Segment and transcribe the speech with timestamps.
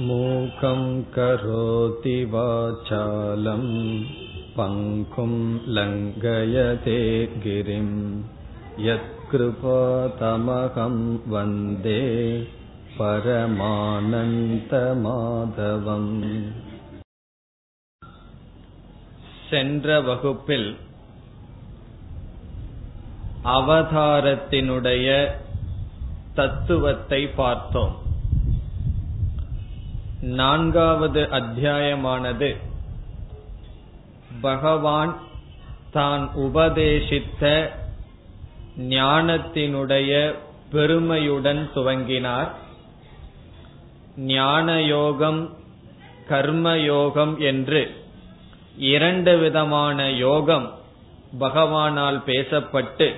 [0.00, 0.80] मूकं
[1.14, 3.64] करोति वाचालं
[4.56, 5.32] पङ्कुं
[5.76, 6.98] लङ्घयते
[7.44, 7.88] गिरिं
[8.86, 10.96] यत्कृपातमहं
[11.26, 12.00] वन्दे
[12.98, 13.50] பரமானந்தமாதவம்
[19.50, 20.76] சென்ற வகுப்பில்
[23.54, 25.08] அவதாரத்தினுடைய
[26.34, 28.03] தத்துவத்தை பார்த்தோம்
[30.25, 32.55] நான்காவது அத்தியாயமானது.
[34.41, 35.17] பகவான்
[35.91, 37.71] தான் உபதேசித்த
[38.77, 40.35] ஞானத்தினுடைய
[40.71, 42.47] பெருமையுடன் துவங்கினார்.
[44.17, 45.49] ஞானயோகம்
[46.29, 47.95] கர்மயோகம் என்று
[48.77, 50.73] இரண்டு விதமான யோகம்
[51.39, 53.15] பகவானால் பேசப்பட்டு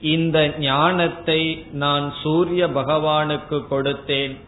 [0.00, 4.40] இந்த ஞானத்தை நான் சூரிய பகவானுக்கு கொடுத்தேன்.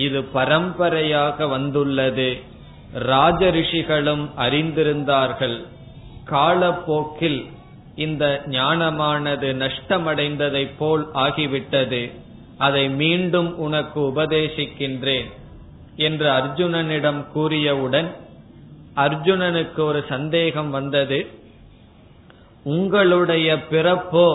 [0.00, 2.28] இது பரம்பரையாக வந்துள்ளது.
[2.94, 5.58] ராஜரிஷிகளும் அறிந்திருந்தார்கள்.
[6.24, 7.46] காலப்போக்கில்
[7.94, 12.10] இந்த ஞானமானது நஷ்டமடைந்ததைப் போல் ஆகிவிட்டது.
[12.58, 15.28] அதை மீண்டும் உனக்கு உபதேசிக்கின்றேன்
[15.96, 18.08] என்று அர்ஜுனனிடம் கூறியவுடன்
[18.96, 21.26] அர்ஜுனனுக்கு ஒரு சந்தேகம் வந்தது.
[22.62, 24.26] உங்களுடைய பிறப்போ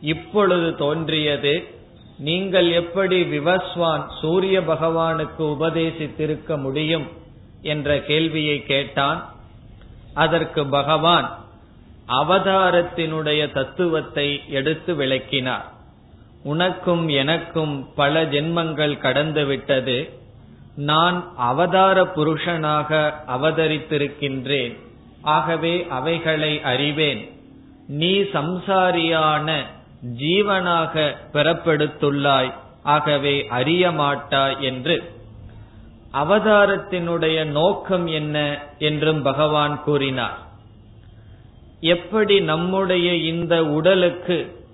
[0.00, 1.73] இப்பொழுது தோன்றியது?
[2.18, 7.06] நீங்கள் எப்படி விவஸ்வான் சூரிய பகவானுக்கு உபதேசித்திருக்க முடியும்
[7.62, 9.32] என்ற கேள்வியை கேட்டான்.
[10.14, 11.38] அதற்கு பகவான்
[12.08, 15.72] அவதாரத்தினுடைய தத்துவத்தை எடுத்து விளக்கினார்.
[16.42, 20.10] உனக்கும் எனக்கும் பல ஜென்மங்கள் கடந்துவிட்டது
[20.76, 24.78] நான் அவதார புருஷனாக அவதரித்திருக்கின்றேன்.
[25.22, 27.30] ஆகவே அவைகளை அறிவேன்.
[27.86, 29.64] நீ சம்சாரியான
[30.12, 32.52] ஜீவனாக பெறப்படுத்துள்ளாய்
[32.82, 35.12] ஆகவே அறிய மாட்டாய் என்று.
[36.12, 40.38] அவதாரத்தினுடைய நோக்கம் என்ன என்றும் பகவான் கூறினார்.
[41.80, 44.64] எப்படி நம்முடைய இந்த உடலுக்கு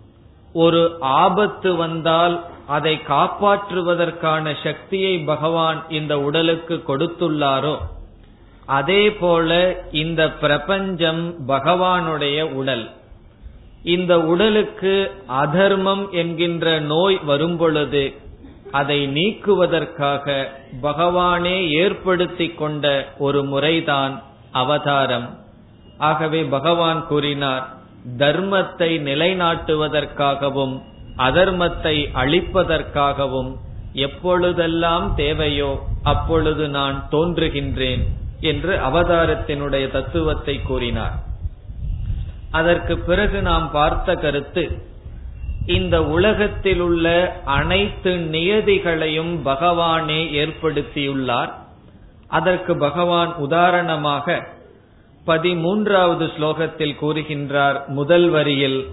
[0.52, 7.76] ஒரு ஆபத்து வந்தால் அதை காப்பாற்றுவதற்கான சக்தியை பகவான் இந்த உடலுக்கு கொடுத்துள்ளாரோ
[8.66, 12.90] அதே போல இந்த பிரபஞ்சம் பகவானுடைய உடல்.
[13.82, 18.14] இந்த உடலுக்கு அதர்மம் என்கின்ற நோய் வரும்பொழுது
[18.70, 20.46] அதை நீக்குவதற்காக
[20.82, 25.38] பகவானே ஏற்படுத்தி கொண்ட ஒரு முறைதான் அவதாரம்.
[25.98, 27.68] ஆகவே பகவான் கூறினார்
[28.18, 30.80] தர்மத்தை நிலைநாட்டுவதற்காகவும்
[31.16, 33.56] அதர்மத்தை அழிப்பதற்காகவும்
[33.92, 38.02] எப்பொழுதெல்லாம் தேவையோ அப்பொழுது நான் தோன்றுகின்றேன்
[38.40, 41.28] என்று அவதாரத்தினுடைய தத்துவத்தை கூறினார்.
[42.50, 44.88] அதற்கு பிறகு நாம் பார்த்த கருத்து
[45.66, 47.06] இந்த உலகத்தில் உள்ள
[47.44, 51.52] அனைத்து நியதிகளையும் பகவானே ஏற்படுத்தியுள்ளார்.
[52.28, 54.44] அதற்கு பகவான் உதாரணமாக
[55.26, 58.90] பதிமூன்றாவது ஸ்லோகத்தில் கூறுகின்றார் முதல் வரியில்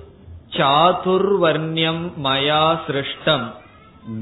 [0.50, 3.46] சாதுர்வர்ணியம் மயா சிருஷ்டம்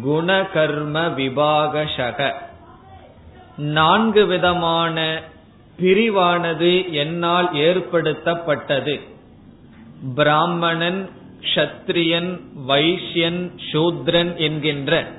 [0.05, 2.33] குணகர்ம விபாகசக
[3.57, 5.21] நான்கு விதமான
[5.79, 9.13] பிரிவானது என்னால் ஏற்படுத்தப்பட்டது.
[10.01, 15.11] பிராமணன் க்ஷத்ரியன் வைஷ்யன் சூத்ரன் என்கின்ற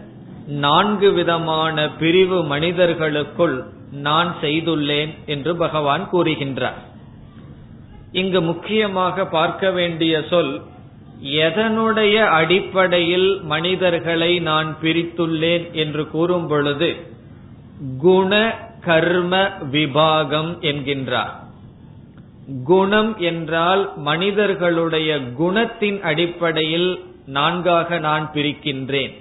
[0.46, 6.80] நான்கு விதமான பிரிவு மனிதர்களுக்குள் நான் செய்துள்ளேன் என்று பகவான் கூறுகின்றார்.
[8.12, 10.62] இங்கு முக்கியமாக பார்க்க வேண்டிய சொல்
[11.24, 15.70] எதனுடைய அடிப்படையில் மனிதர்களை நான் பிரித்துள்ளேன்?
[15.70, 16.96] என்று கூறும் பொழுது
[17.98, 21.44] குண கர்ம விபாகம் என்கின்றார்.
[22.64, 26.90] குணம் என்றால் மனிதர்களுடைய குணத்தின் அடிப்படையில்
[27.26, 29.14] நான்காக நான் பிரிக்கின்றேன்.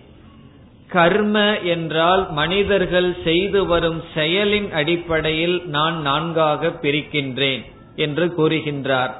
[0.90, 7.64] கர்ம என்றால் மனிதர்கள் செய்து வரும் செயலின் அடிப்படையில் நான் நான்காக பிரிக்கின்றேன்
[7.96, 9.14] என்று கூறுகின்றார்.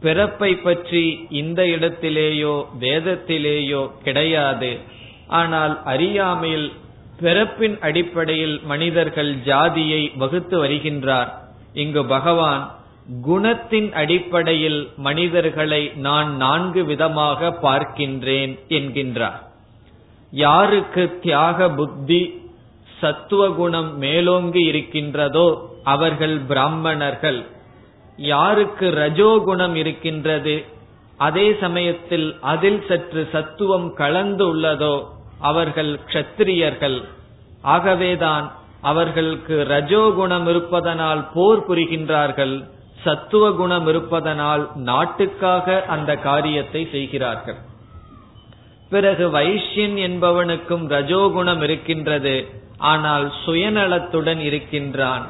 [0.00, 4.78] பிறப்பை பற்றி இந்த இடத்திலேயோ வேதத்திலேயோ கிடையாது.
[5.26, 6.72] ஆனால் அறியாமையில்
[7.18, 11.30] பிறப்பின் அடிப்படையில் மனிதர்கள் ஜாதியை வகுத்து வருகின்றார்.
[11.74, 12.64] இங்கு பகவான்
[13.08, 19.40] குணத்தின் அடிப்படையில் மனிதர்களை நான் நான்கு விதமாக பார்க்கின்றேன் என்கின்றார்.
[20.30, 22.44] யாருக்கு தியாக புத்தி
[23.00, 25.48] சத்துவகுணம் மேலோங்கி இருக்கின்றதோ
[25.84, 27.46] அவர்கள் பிராமணர்கள்.
[28.16, 30.64] யாருக்கு ரஜோகுணம் இருக்கின்றது
[31.16, 34.94] அதே சமயத்தில் அதில் சற்று சத்துவம் கலந்து உள்ளதோ
[35.40, 37.04] அவர்கள் க்ஷத்திரியர்கள்.
[37.62, 42.56] ஆகவேதான் அவர்களுக்கு ரஜோகுணம் இருப்பதனால் போர் புரிகின்றார்கள்.
[43.06, 47.58] சத்துவ குணம் இருப்பதனால் நாட்டுக்காக அந்த காரியத்தை செய்கிறார்கள்.
[48.92, 52.36] பிறகு வைஷ்யன் என்பவனுக்கும் ரஜோகுணம் இருக்கின்றது.
[52.92, 55.24] ஆனால் சுயநலத்துடன் இருக்கின்றான்.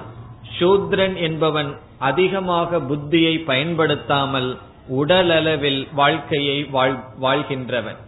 [0.56, 1.70] சூத்ரன் என்பவன்
[2.08, 4.50] அதிகமாக புத்தியை பயன்படுத்தாமல்
[4.99, 6.58] உடலளவில் வாழ்க்கையை
[7.25, 8.00] வாழ்கின்றவன்.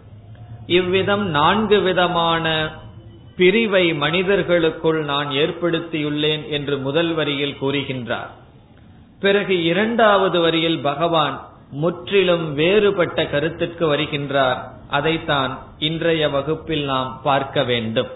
[0.78, 2.46] இவ்விதம் நான்கு விதமான
[3.38, 8.30] பிரிவை மனிதர்களுக்குள் நான் ஏற்படுத்தியுள்ளேன் என்று முதல் வரியில் கூறுகின்றார்.
[9.20, 14.58] பிறகு இரண்டாவது வரியில் பகவான் முற்றிலும் வேறுபட்ட கருத்திற்கு வருகின்றார்.
[14.88, 18.06] அதைத்தான் இன்றைய வகுப்பில் நாம் பார்க்க வேண்டும்.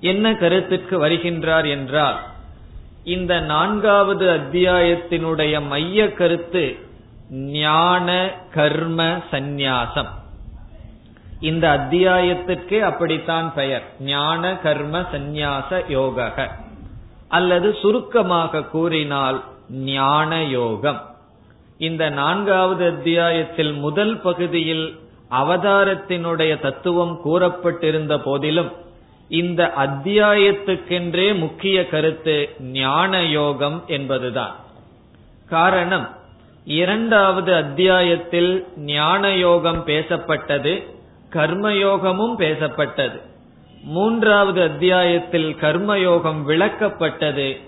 [0.00, 2.18] என்ன கருத்துக்கு வருகின்றார் என்றால்
[3.04, 6.76] இந்த நான்காவது அத்தியாயத்தினுடைய மைய கருத்து
[7.30, 10.08] ஞான கர்ம சந்நியாசம்.
[11.40, 13.82] இந்த அத்தியாயத்திற்கே அப்படித்தான் பெயர்.
[14.00, 16.50] ஞான கர்ம சந்நியாச யோக
[17.28, 21.14] அல்லது சுருக்கமாக கூறினால் ஞான யோகம்
[21.78, 24.98] இந்த நான்காவது அத்தியாயத்தில் முதல் பகுதியில்
[25.30, 28.72] அவதாரத்தினுடைய தத்துவம் கூறப்பட்டிருந்த போதிலும்
[29.28, 34.56] இந்த அத்தியாயத்துக்கென்றே முக்கிய கருத்து ஞான யோகம் என்பதுதான்.
[35.48, 36.16] காரணம்
[36.64, 40.86] இரண்டாவது அத்தியாயத்தில் ஞான யோகம் பேசப்பட்டது
[41.30, 43.20] கர்மயோகமும் பேசப்பட்டது.
[43.82, 47.60] மூன்றாவது அத்தியாயத்தில் கர்மயோகம் விளக்கப்பட்டது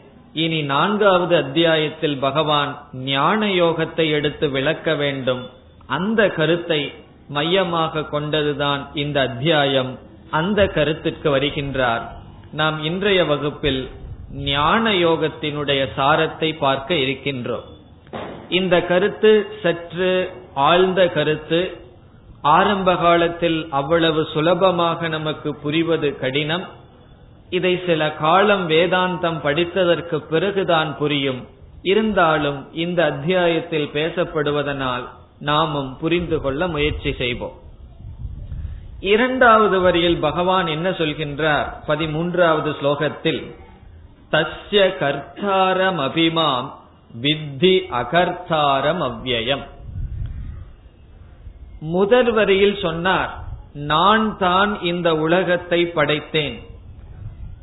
[0.43, 2.73] இனி நான்காவது அத்தியாயத்தில் பகவான்
[3.13, 5.43] ஞான யோகத்தை எடுத்து விளக்க வேண்டும்.
[5.97, 6.81] அந்த கருத்தை
[7.29, 9.91] மையமாக கொண்டதுதான் இந்த அத்தியாயம்.
[10.31, 12.05] அந்த கருத்திற்கு வருகின்றார்.
[12.53, 13.83] நாம் இன்றைய வகுப்பில்
[14.51, 17.67] ஞான யோகத்தினுடைய சாரத்தை பார்க்க இருக்கின்றோம்.
[18.49, 19.33] இந்த கருத்து
[19.63, 20.13] சற்று
[20.69, 21.61] ஆழ்ந்த கருத்து.
[22.57, 26.67] ஆரம்ப காலத்தில் அவ்வளவு சுலபமாக நமக்கு புரிவது கடினம்.
[27.51, 31.49] இதை சில காலம் வேதாந்தம் படித்ததற்கு பிறகுதான் புரியும்.
[31.83, 35.05] இருந்தாலும் இந்த அத்தியாயத்தில் பேசப்படுவதனால்
[35.39, 37.57] நாமும் புரிந்து கொள்ள முயற்சி செய்வோம்.
[39.01, 41.69] இரண்டாவது வரியில் பகவான் என்ன சொல்கின்றார்?
[41.87, 43.55] பதிமூன்றாவது ஸ்லோகத்தில்
[44.33, 46.69] தஸ்ய கர்த்தாரம் அபிமாம்
[47.23, 49.67] வித்தி அகர்த்தாரம் அவ்வயம்
[51.81, 53.39] முதல் வரியில் சொன்னார்
[53.73, 56.67] நான் தான் இந்த உலகத்தை படைத்தேன்.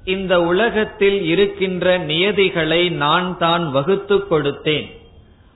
[0.05, 4.87] இந்த உலகத்தில் இருக்கின்ற நியதிகளை நான் தான் வகுத்து கொடுத்தேன்.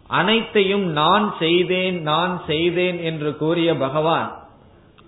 [0.08, 4.30] அனைத்தையும் நான் செய்தேன் நான் செய்தேன் என்று கூறிய பகவான்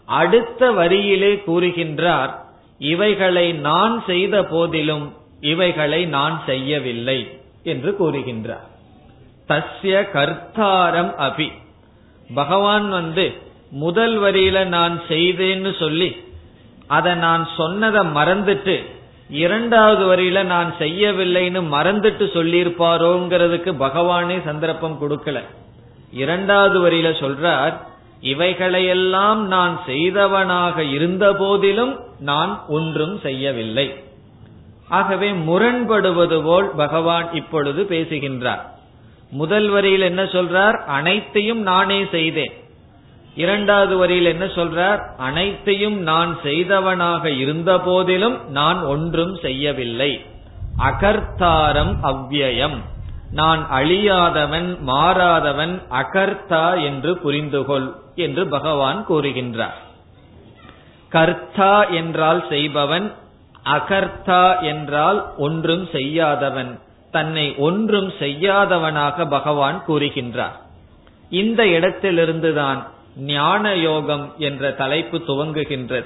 [0.06, 2.30] அடுத்த வரியிலே கூறுகின்றார்
[2.78, 7.20] இவைகளை நான் செய்த போதிலும் இவைகளை நான் செய்யவில்லை
[7.64, 8.68] என்று கூறுகின்றார்.
[9.48, 11.52] தஸ்ய கர்த்தாரம் அபி.
[12.34, 13.34] பகவான் வந்து
[13.72, 16.16] முதல் வரியில நான் செய்தேன்னு சொல்லி
[16.88, 18.76] அதை நான் சொன்னதை மறந்துட்டு
[19.32, 25.44] இரண்டாவது வரியில நான் செய்யவில்லைன்னு மறந்துட்டு சொல்லியிருப்பாரோங்கிறதுக்கு பகவானே சந்தர்ப்பம் கொடுக்கல.
[26.12, 27.74] இரண்டாவது வரியில சொல்றார்
[28.22, 34.04] இவைகளையெல்லாம் நான் செய்தவனாக இருந்த போதிலும் நான் ஒன்றும் செய்யவில்லை.
[34.90, 38.76] ஆகவே முரண்படுவது போல் பகவான் இப்பொழுது பேசுகின்றார்.
[39.32, 40.86] முதல் வரியில் என்ன சொல்றார்?
[40.86, 42.54] அனைத்தையும் நானே செய்தேன்.
[43.36, 45.18] இரண்டாவது வரியில் என்ன சொல்றார்?
[45.18, 50.26] அனைத்தையும் நான் செய்தவனாக இருந்த போதிலும் நான் ஒன்றும் செய்யவில்லை.
[50.78, 52.78] அகர்த்தாரம் அவ்வியம்.
[53.32, 59.78] நான் அழியாதவன் மாறாதவன் அகர்த்தா என்று புரிந்துகொள் என்று பகவான் கூறுகின்றார்.
[61.10, 63.12] கர்த்தா என்றால் செய்பவன்
[63.66, 66.80] அகர்த்தா என்றால் ஒன்றும் செய்யாதவன்
[67.12, 70.58] தன்னை ஒன்றும் செய்யாதவனாக பகவான் கூறுகின்றார்.
[71.30, 72.84] இந்த இடத்திலிருந்துதான்
[73.16, 76.06] ஞான யோகம் என்ற தலைப்பு துவங்குகின்றது.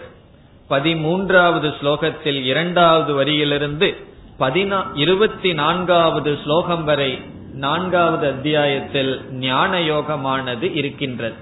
[0.70, 3.96] பதிமூன்றாவது ஸ்லோகத்தில் இரண்டாவது வரியிலிருந்து
[4.40, 7.20] பதினா இருபத்தி நான்காவது ஸ்லோகம் வரை
[7.54, 11.36] நான்காவது அத்தியாயத்தில் ஞான யோகமானது இருக்கின்றது.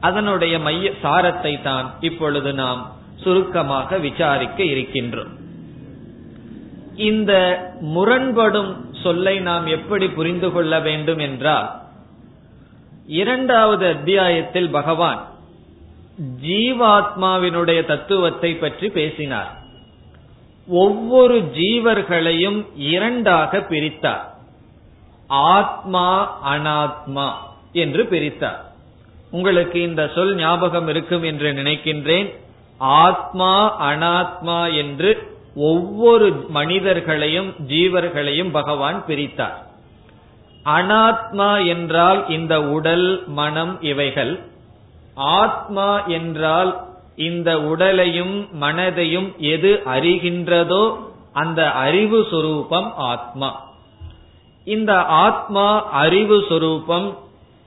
[0.00, 5.38] அதனுடைய மைய சாரத்தை தான் இப்பொழுது நாம் சுருக்கமாக விசாரிக்க இருக்கின்றோம்.
[6.96, 7.32] இந்த
[7.80, 11.80] முரண்படும் சொல்லை நாம் எப்படி புரிந்து கொள்ள வேண்டும் என்றால்
[13.06, 15.28] இரண்டாவது அத்தியாயத்தில் பகவான்
[16.42, 19.58] ஜீவாத்மாவினுடைய தத்துவத்தை பற்றி பேசினார்.
[20.68, 24.34] ஒவ்வொரு ஜீவர்களையும் இரண்டாக பிரித்தார்.
[25.26, 27.32] ஆத்மா அனாத்மா
[27.72, 28.60] என்று பிரித்தார்.
[29.30, 32.34] உங்களுக்கு இந்த சொல் ஞாபகம் இருக்கும் என்று நினைக்கின்றேன்.
[32.78, 39.69] ஆத்மா அனாத்மா என்று ஒவ்வொரு மனிதர்களையும் ஜீவர்களையும் பகவான் பிரித்தார்.
[40.64, 44.40] அனாத்மா என்றால் இந்த உடல் மனம் இவைகள்.
[45.14, 46.84] ஆத்மா என்றால்
[47.16, 50.96] இந்த உடலையும் மனதையும் எது அறிகின்றதோ
[51.32, 53.62] அந்த அறிவு சுரூபம் ஆத்மா.
[54.64, 57.18] இந்த ஆத்மா அறிவு சொரூபம்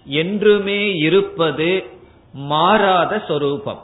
[0.05, 1.85] என்றுமே இருப்பது
[2.33, 3.81] மாறாத சொரூபம்.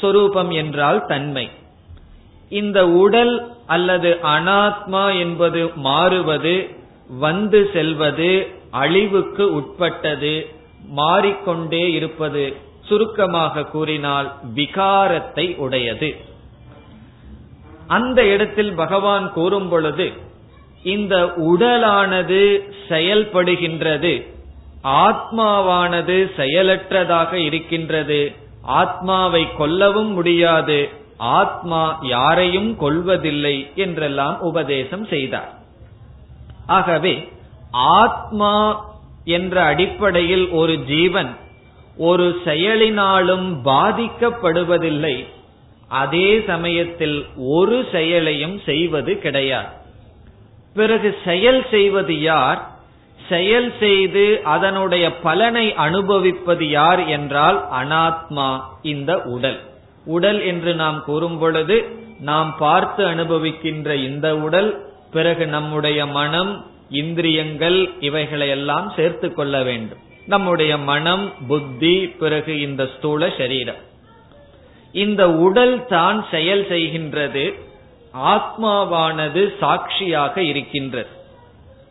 [0.00, 1.50] சொரூபம் என்றால் தன்மை.
[2.48, 6.75] இந்த உடல் அல்லது அனாத்மா என்பது மாறுவது
[7.08, 10.46] வந்து செல்வது அழிவுக்கு உட்பட்டது
[10.88, 16.14] மாறிக்கொண்டே இருப்பது சுருக்கமாக கூறினால் விகாரத்தை உடையது.
[17.86, 20.12] அந்த இடத்தில் பகவான் கூறும் பொழுது
[20.82, 24.26] இந்த உடலானது செயல்படுகின்றது
[24.84, 28.32] ஆத்மாவானது செயலற்றதாக இருக்கின்றது
[28.62, 35.64] ஆத்மாவை கொல்லவும் முடியாது ஆத்மா யாரையும் கொள்வதில்லை என்றெல்லாம் உபதேசம் செய்தார்.
[36.66, 37.32] ஆகவே
[37.70, 38.84] ஆத்மா
[39.24, 41.36] என்ற அடிப்படையில் ஒரு ஜீவன்
[41.96, 45.26] ஒரு செயலினாலும் பாதிக்கப்படுவதில்லை.
[45.88, 49.66] அதே சமயத்தில் ஒரு செயலையும் செய்வது கிடையாது.
[50.74, 52.70] பிறகு செயல் செய்வது யார்?
[53.28, 59.60] செயல் செய்து அதனுடைய பலனை அனுபவிப்பது யார் என்றால் அனாத்மா இந்த உடல்.
[60.04, 61.86] உடல் என்று நாம் கூறும் பொழுது
[62.20, 69.98] நாம் பார்த்து அனுபவிக்கின்ற இந்த உடல் பிறகு நம்முடைய மனம் இந்திரியங்கள் இவைகளை எல்லாம் சேர்த்து கொள்ள வேண்டும்.
[70.26, 73.82] நம்முடைய மனம் புத்தி பிறகு இந்த ஸ்தூல சரீரம்.
[74.92, 77.54] இந்த உடல் தான் செயல் செய்கின்றது
[78.14, 81.08] ஆத்மாவானது சாட்சியாக இருக்கின்றது.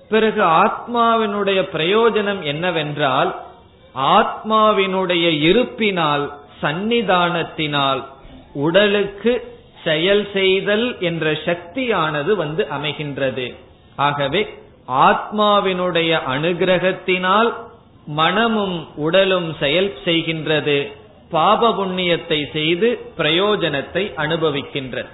[0.10, 3.36] பிறகு ஆத்மாவினுடைய பிரயோஜனம் என்னவென்றால்
[3.96, 8.04] ஆத்மாவினுடைய இருப்பினால் சந்நிதானத்தினால்
[8.54, 9.55] உடலுக்கு
[9.86, 13.48] செயல் செய்தல் என்ற சக்தியானது வந்து அமைகின்றது.
[13.96, 14.42] ஆகவே
[15.08, 17.50] ஆத்மாவினுடைய அனுகிரகத்தினால்
[18.20, 20.78] மனமும் உடலும் செயல் செய்கின்றது.
[21.32, 25.12] பாப புண்ணியத்தை செய்து பிரயோஜனத்தை அனுபவிக்கின்றது.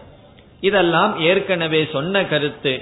[0.61, 2.73] இதெல்லாம் ஏற்கனவே சொன்ன கருத்து.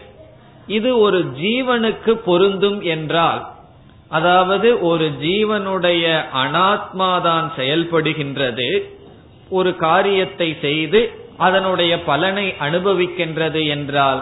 [0.68, 3.42] இது ஒரு ஜீவனுக்கு பொருந்தும் என்றால்
[4.10, 6.06] அதாவது ஒரு ஜீவனுடைய
[6.44, 8.70] அனாத்மாதான் செயல்படுகின்றது
[9.50, 11.02] ஒரு காரியத்தை செய்து
[11.46, 14.22] அதனுடைய பலனை அனுபவிக்கின்றது என்றால்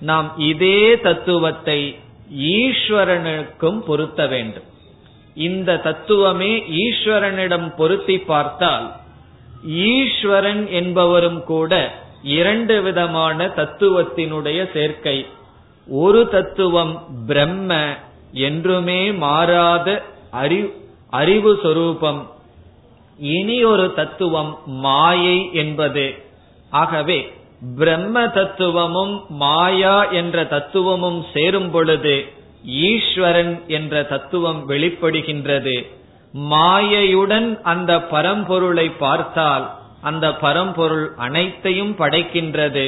[0.00, 1.80] நாம் இதே தத்துவத்தை
[2.56, 4.68] ஈஸ்வரனுக்கும் பொருத்த வேண்டும்.
[5.48, 6.52] இந்த தத்துவமே
[6.84, 8.86] ஈஸ்வரனிடம் பொருத்தி பார்த்தால்
[9.90, 11.72] ஈஸ்வரன் என்பவரும் கூட
[12.36, 15.18] இரண்டு விதமான தத்துவத்தினுடைய சேர்க்கை.
[15.88, 16.94] ஒரு தத்துவம்
[17.26, 17.72] பிரம்ம
[18.48, 19.88] என்றுமே மாறாத
[21.20, 22.22] அறிவு சொரூபம்.
[23.18, 24.52] இனி ஒரு தத்துவம்
[24.86, 26.06] மாயை என்பது
[26.78, 27.18] ஆகவே
[27.76, 32.16] பிரம்ம தத்துவமும் மாயா என்ற தத்துவமும் சேரும் பொழுது
[32.86, 35.76] ஈஸ்வரன் என்ற தத்துவம் வெளிப்படுகின்றது.
[36.50, 39.66] மாயையுடன் அந்த பரம்பொருளை பார்த்தால்
[40.02, 42.86] அந்த பரம்பொருள் அனைத்தையும் படைக்கின்றது.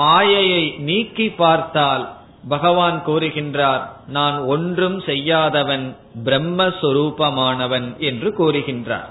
[0.00, 2.04] மாயையை நீக்கி பார்த்தால்
[2.48, 5.86] பகவான் கூறுகின்றார் நான் ஒன்றும் செய்யாதவன்
[6.24, 9.10] பிரம்மஸ்வரூபமானவன் என்று கூறுகின்றார்.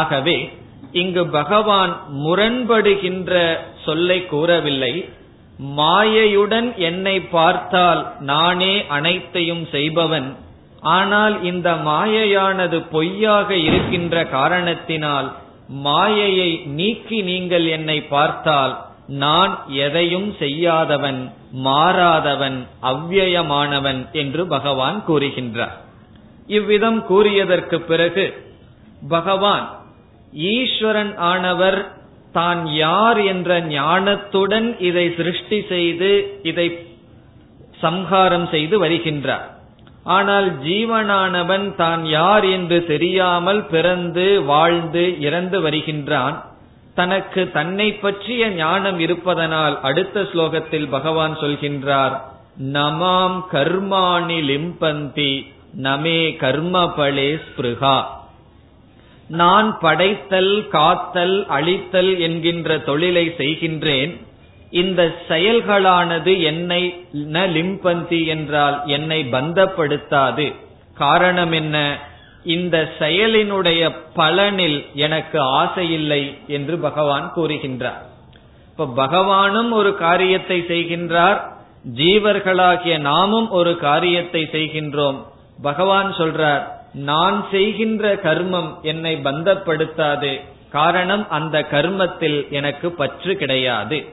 [0.00, 0.36] ஆகவே
[0.92, 1.92] இங்கு பகவான்
[2.24, 3.32] முரண்படுகின்ற
[3.84, 5.08] சொல்லை கூறவில்லை.
[5.76, 10.28] மாயையுடன் என்னை பார்த்தால் நானே அனைத்தையும் செய்பவன்.
[10.80, 15.28] ஆனால் இந்த மாயையானது பொய்யாக இருக்கின்ற காரணத்தினால்
[15.68, 18.74] மாயையை நீக்கி நீங்கள் என்னை பார்த்தால்
[19.06, 21.20] நான் எதையும் செய்யாதவன்
[21.64, 25.76] மாறாதவன் அவ்வியமானவன் என்று பகவான் கூறுகின்றார்.
[26.46, 28.54] இவ்விதம் கூறியதற்கு பிறகு
[29.08, 29.66] பகவான்
[30.32, 31.78] ஈஸ்வரன் ஆனவர்
[32.32, 36.10] தான் யார் என்ற ஞானத்துடன் இதை சிருஷ்டி செய்து
[36.42, 36.78] இதை
[37.80, 39.46] சம்ஹாரம் செய்து வருகின்றார்.
[40.04, 46.36] ஆனால் ஜீவனானவன் தான் யார் என்று தெரியாமல் பிறந்து வாழ்ந்து இறந்து வருகின்றான்.
[46.94, 52.14] தனக்கு தன்னை பற்றிய ஞானம் இருப்பதனால் அடுத்த ஸ்லோகத்தில் பகவான் சொல்கின்றார்
[52.72, 55.32] நமாம் கர்மாணி லிம்பந்தி
[55.82, 57.98] நமே கர்மபலே ஸ்பிருகா.
[59.28, 64.26] நான் படைத்தல் காத்தல் அழித்தல் என்கின்ற தொழிலை செய்கின்றேன்.
[64.70, 70.54] இந்த செயல்களானது என்னை ந லிம்பந்தி என்றால் என்னை பந்தப்படுத்தாது.
[70.94, 71.98] காரணம் என்ன?
[72.44, 78.06] இந்த செயலினுடைய பலனில் எனக்கு ஆசையில்லை என்று பகவான் கூறுகின்றார்.
[78.70, 81.40] இப்ப பகவானும் ஒரு காரியத்தை செய்கின்றார்
[81.94, 85.22] ஜீவர்களாகிய நாமும் ஒரு காரியத்தை செய்கின்றோம்.
[85.62, 90.40] பகவான் சொல்றார் நான் செய்கின்ற கர்மம் என்னை பந்தப்படுத்தாது.
[90.70, 94.04] காரணம் அந்த கர்மத்தில் எனக்கு பற்று கிடையாது.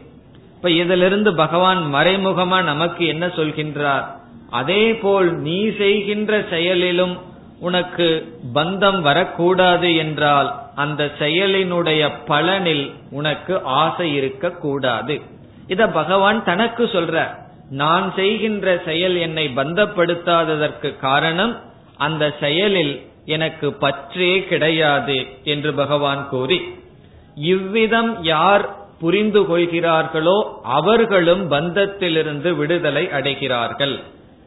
[0.55, 4.05] இப்ப இதிலிருந்து பகவான் மறைமுகமா நமக்கு என்ன சொல்கின்றார்?
[4.49, 7.17] அதே போல் நீ செய்கின்ற செயலிலும்
[7.59, 15.21] உனக்கு பந்தம் வரக்கூடாது என்றால் அந்த செயலினுடைய பலனில் உனக்கு ஆசை இருக்க கூடாது
[15.67, 17.37] இத பகவான் தனக்கு சொல்ற.
[17.69, 26.59] நான் செய்கின்ற செயல் என்னை பந்தப்படுத்தாததற்கு காரணம் அந்த செயலில் எனக்கு பற்றே கிடையாது என்று பகவான் கூறி
[27.35, 28.65] இவ்விதம் யார்
[28.99, 33.95] புரிந்து கொள்கிறார்களோ அவர்களும் பந்தத்திலிருந்து விடுதலை அடைகிறார்கள்.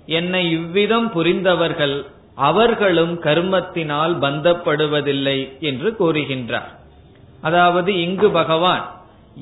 [0.07, 6.71] என்னை இவ்விதம் புரிந்தவர்கள் அவர்களும் கர்மத்தினால் பந்தப்படுவதில்லை என்று கூறுகின்றார்.
[7.41, 8.85] அதாவது இங்கு பகவான்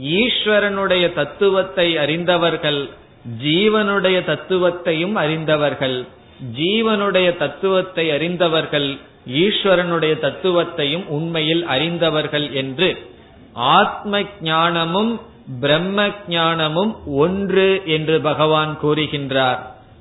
[0.00, 2.88] ஈஸ்வரனுடைய தத்துவத்தை அறிந்தவர்கள்
[3.42, 6.06] ஜீவனுடைய தத்துவத்தையும் அறிந்தவர்கள்
[6.56, 12.96] ஜீவனுடைய தத்துவத்தை அறிந்தவர்கள் ஈஸ்வரனுடைய தத்துவத்தையும் உண்மையில் அறிந்தவர்கள் என்று
[13.52, 15.20] ஆத்ம ஞானமும்
[15.60, 19.58] பிரம்ம ஞானமும் ஒன்று என்று பகவான் கூறுகின்றார்.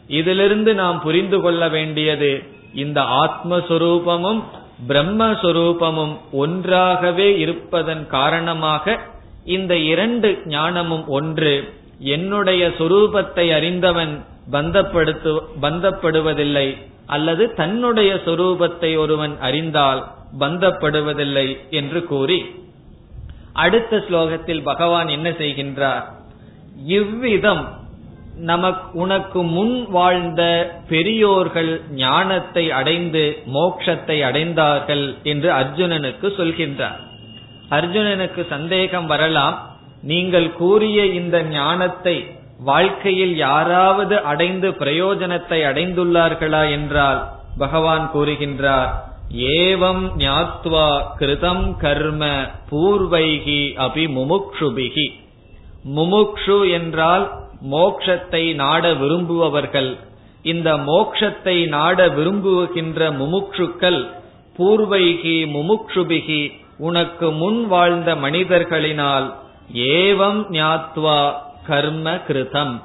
[0.07, 4.43] இதிலிருந்து நாம் புரிந்து கொள்ள வேண்டியது இந்த ஆத்மஸ்வரூபமும்
[4.87, 8.99] பிரம்மஸ்வரூபமும் ஒன்றாகவே இருப்பதன் காரணமாக
[9.43, 11.73] இந்த இரண்டு ஞானமும் ஒன்று.
[11.99, 20.01] என்னுடைய சொரூபத்தை அறிந்தவன் பந்தப்படுத்து பந்தப்படுவதில்லை அல்லது தன்னுடைய சொரூபத்தை ஒருவன் அறிந்தால்
[20.39, 22.45] பந்தப்படுவதில்லை என்று கூறி.
[23.53, 26.03] அடுத்த ஸ்லோகத்தில் பகவான் என்ன செய்கின்றார்?
[26.85, 27.83] இவ்விதம்
[28.37, 30.41] நமக்கு உனக்கு முன் வாழ்ந்த
[30.89, 36.99] பெரியோர்கள் ஞானத்தை அடைந்து மோட்சத்தை அடைந்தார்கள் என்று அர்ஜுனனுக்கு சொல்கின்றார்.
[37.69, 39.73] அர்ஜுனனுக்கு சந்தேகம் வரலாம்.
[40.01, 42.17] நீங்கள் கூறிய இந்த ஞானத்தை
[42.59, 48.89] வாழ்க்கையில் யாராவது அடைந்து பிரயோஜனத்தை அடைந்துள்ளார்களா என்றால் பகவான் கூறுகின்றார்
[49.37, 55.13] ஏவம் ஞாத்வா கிருதம் கர்ம பூர்வைகி அபி முமுக்ஷுபிகி
[55.95, 57.31] முமுக்ஷு என்றால்
[57.71, 59.97] மோக்ஷத்தை நாட விரும்புபவர்கள்.
[60.41, 64.05] இந்த மோக்ஷத்தை நாட விரும்புகின்ற முமுக்ஷுக்கள்
[64.57, 69.33] பூர்வைகி முமுக்ஷுபிகி உனக்கு முன் வாழ்ந்த மனிதர்களினால்
[69.73, 72.81] ஏவம் ஞாத்வா கர்ம கிருதம்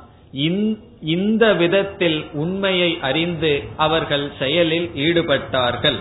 [1.01, 5.99] இந்த விதத்தில் உண்மையை அறிந்து அவர்கள் செயலில் ஈடுபட்டார்கள்.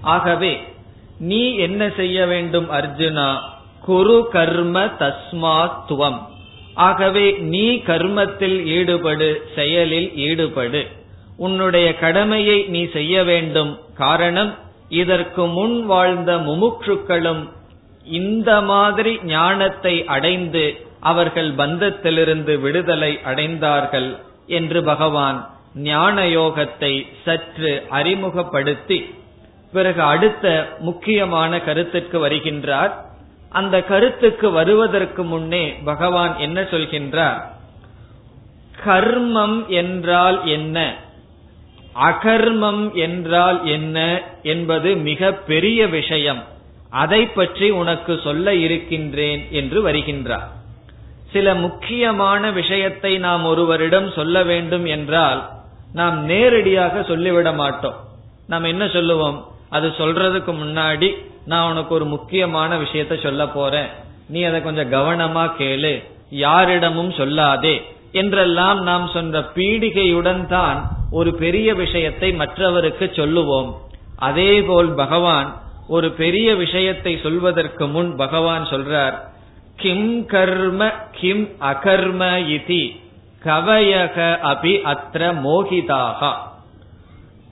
[0.00, 0.62] ஆகவே
[1.18, 3.28] நீ என்ன செய்ய வேண்டும் அர்ஜுனா?
[3.80, 6.18] குரு கர்ம தஸ்மாத்துவம்.
[6.74, 10.86] ஆகவே நீ கர்மத்தில் ஈடுபடு செயலில் ஈடுபடு.
[11.36, 13.78] உன்னுடைய கடமையை நீ செய்ய வேண்டும்.
[13.94, 14.54] காரணம்
[14.88, 17.48] இதற்கு முன் வாழ்ந்த முமுட்சுக்களும்
[18.04, 20.64] இந்த மாதிரி ஞானத்தை அடைந்து
[21.00, 29.14] அவர்கள் பந்தத்திலிருந்து விடுதலை அடைந்தார்கள் என்று பகவான் ஞான யோகத்தை சற்று அறிமுகப்படுத்தி
[29.72, 32.92] பிறகு அடுத்த முக்கியமான கருத்துக்கு வருகின்றார்.
[33.50, 37.40] அந்த கருத்துக்கு வருவதற்கு முன்னே பகவான் என்ன சொல்கின்றார்?
[38.84, 40.96] கர்மம் என்றால் என்ன?
[41.94, 46.44] அகர்மம் என்றால் என்ன என்பது மிக பெரிய விஷயம்.
[46.90, 50.56] அதை பற்றி உனக்கு சொல்ல இருக்கின்றேன் என்று வருகின்றார்.
[51.32, 55.48] சில முக்கியமான விஷயத்தை நாம் ஒருவரிடம் சொல்ல வேண்டும் என்றால்
[55.92, 57.94] நாம் நேரடியாக சொல்லிவிட மாட்டோம்.
[58.46, 59.46] நாம் என்ன சொல்லுவோம்?
[59.68, 61.14] அது சொல்றதுக்கு முன்னாடி
[61.44, 63.86] நான் உனக்கு ஒரு முக்கியமான விஷயத்த சொல்ல போறேன்.
[64.28, 66.04] நீ அதை கொஞ்சம் கவனமா கேளு.
[66.30, 67.82] யாரிடமும் சொல்லாதே.
[68.12, 73.76] என்றெல்லாம் நாம் சொன்ன பீடிகையுடன் தான் ஒரு பெரிய விஷயத்தை மற்றவருக்கு சொல்லுவோம்.
[74.16, 79.16] அதேபோல் பகவான் ஒரு பெரிய விஷயத்தை சொல்வதற்கு முன் பகவான் சொல்றார்
[79.80, 82.22] கிம் கர்ம கிம் அகர்ம
[82.56, 82.84] இதி.
[83.44, 86.30] கவயக அபி அத்திர மோகிதாக.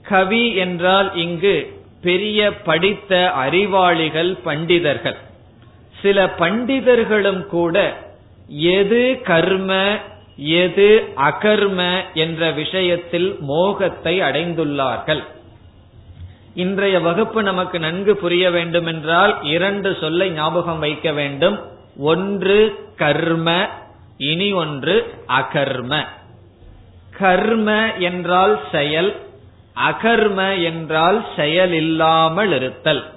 [0.01, 1.55] கவி என்றால் இங்கு
[2.01, 5.17] பெரிய படித்த அறிவாளிகள் பண்டிதர்கள்.
[6.01, 7.77] சில பண்டிதர்களும் கூட
[8.47, 9.71] எது கர்ம
[10.37, 11.79] எது அகர்ம
[12.13, 15.23] என்ற விஷயத்தில் மோகத்தை அடைந்துள்ளார்கள்.
[16.55, 21.57] இன்றைய வகுப்பு நமக்கு நன்கு புரிய வேண்டுமென்றால் இரண்டு சொல்லை ஞாபகம் வைக்க வேண்டும்.
[21.97, 23.69] ஒன்று கர்ம
[24.17, 26.05] இனி ஒன்று அகர்ம.
[27.17, 29.15] கர்ம என்றால் செயல்
[29.89, 33.13] அகர்ம என்றால் செயல் இல்லாமல் இருத்தல்.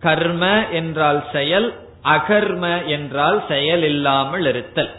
[0.00, 4.90] கர்ம என்றால் செயல் அகர்ம என்றால் செயல் இல்லாமல் இருத்தல்.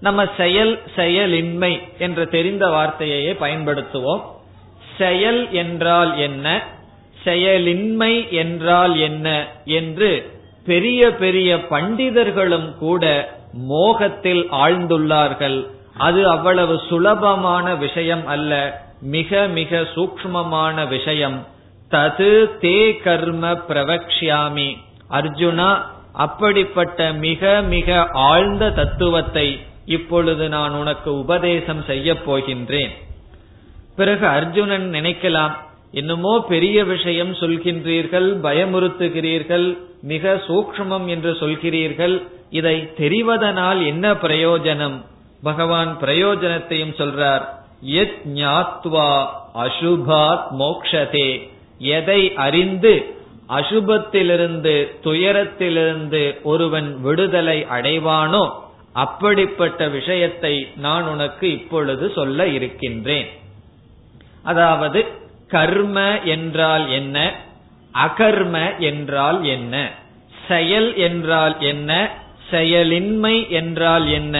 [0.00, 4.22] நம்ம செயல் செயலின்மை என்று தெரிந்த வார்த்தையே பயன்படுத்துவோம்.
[4.98, 6.62] செயல் என்றால் என்ன?
[7.24, 9.46] செயலின்மை என்றால் என்ன?
[9.64, 10.35] என்று
[10.66, 15.66] பெரிய பெரிய பண்டிதர்களும் கூட மோகத்தில் ஆழ்ந்துள்ளார்கள்.
[15.96, 18.82] அது அவ்வளவு சுலபமான விஷயம் அல்ல.
[19.00, 21.46] மிக மிக சூக்மமான விஷயம்.
[21.90, 24.76] தது தே கர்ம பிரவக்ஷாமி
[25.10, 32.90] அர்ஜுனா அப்படிப்பட்ட மிக மிக ஆழ்ந்த தத்துவத்தை இப்பொழுது நான் உனக்கு உபதேசம் செய்ய போகின்றேன்.
[33.96, 35.52] பிறகு அர்ஜுனன் நினைக்கலாம்
[36.00, 39.66] என்னமோ பெரிய விஷயம் சொல்கின்றீர்கள் பயமுறுத்துகிறீர்கள்
[40.02, 42.14] மிக சூக்மம் என்று சொல்கிறீர்கள்.
[42.50, 44.96] இதை தெரிவதனால் என்ன பிரயோஜனம்?
[45.42, 47.44] பகவான் பிரயோஜனத்தையும் சொல்றார்.
[47.80, 49.10] எத் ஞாத்வா
[49.54, 51.30] அசுபாத் மோக்ஷதே.
[51.78, 52.94] எதை அறிந்து
[53.48, 58.44] அசுபத்திலிருந்து துயரத்திலிருந்து ஒருவன் விடுதலை அடைவானோ
[58.92, 63.28] அப்படிப்பட்ட விஷயத்தை நான் உனக்கு இப்பொழுது சொல்ல இருக்கின்றேன்.
[64.42, 65.00] அதாவது
[65.48, 67.34] கர்ம என்றால் என்ன?
[67.94, 69.90] அகர்ம என்றால் என்ன?
[70.48, 72.10] செயல் என்றால் என்ன?
[72.50, 74.36] செயலின்மை என்றால் என்ன?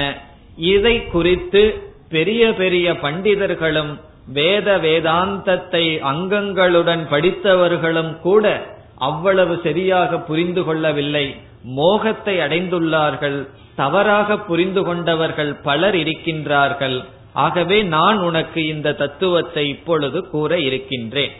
[0.57, 4.01] இதை குறித்து பெரிய பெரிய பண்டிதர்களும்
[4.33, 11.37] வேத வேதாந்தத்தை அங்கங்களுடன் படித்தவர்களும் கூட அவ்வளவு சரியாக புரிந்து கொள்ளவில்லை.
[11.62, 13.49] மோகத்தை அடைந்துள்ளார்கள்.
[13.75, 17.05] தவறாக புரிந்து கொண்டவர்கள் பலர் இருக்கின்றார்கள்.
[17.44, 21.35] ஆகவே நான் உனக்கு இந்த தத்துவத்தை இப்பொழுது கூற இருக்கின்றேன்.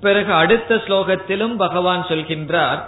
[0.00, 2.80] பிறகு அடுத்த ஸ்லோகத்திலும் பகவான் சொல்கின்றார்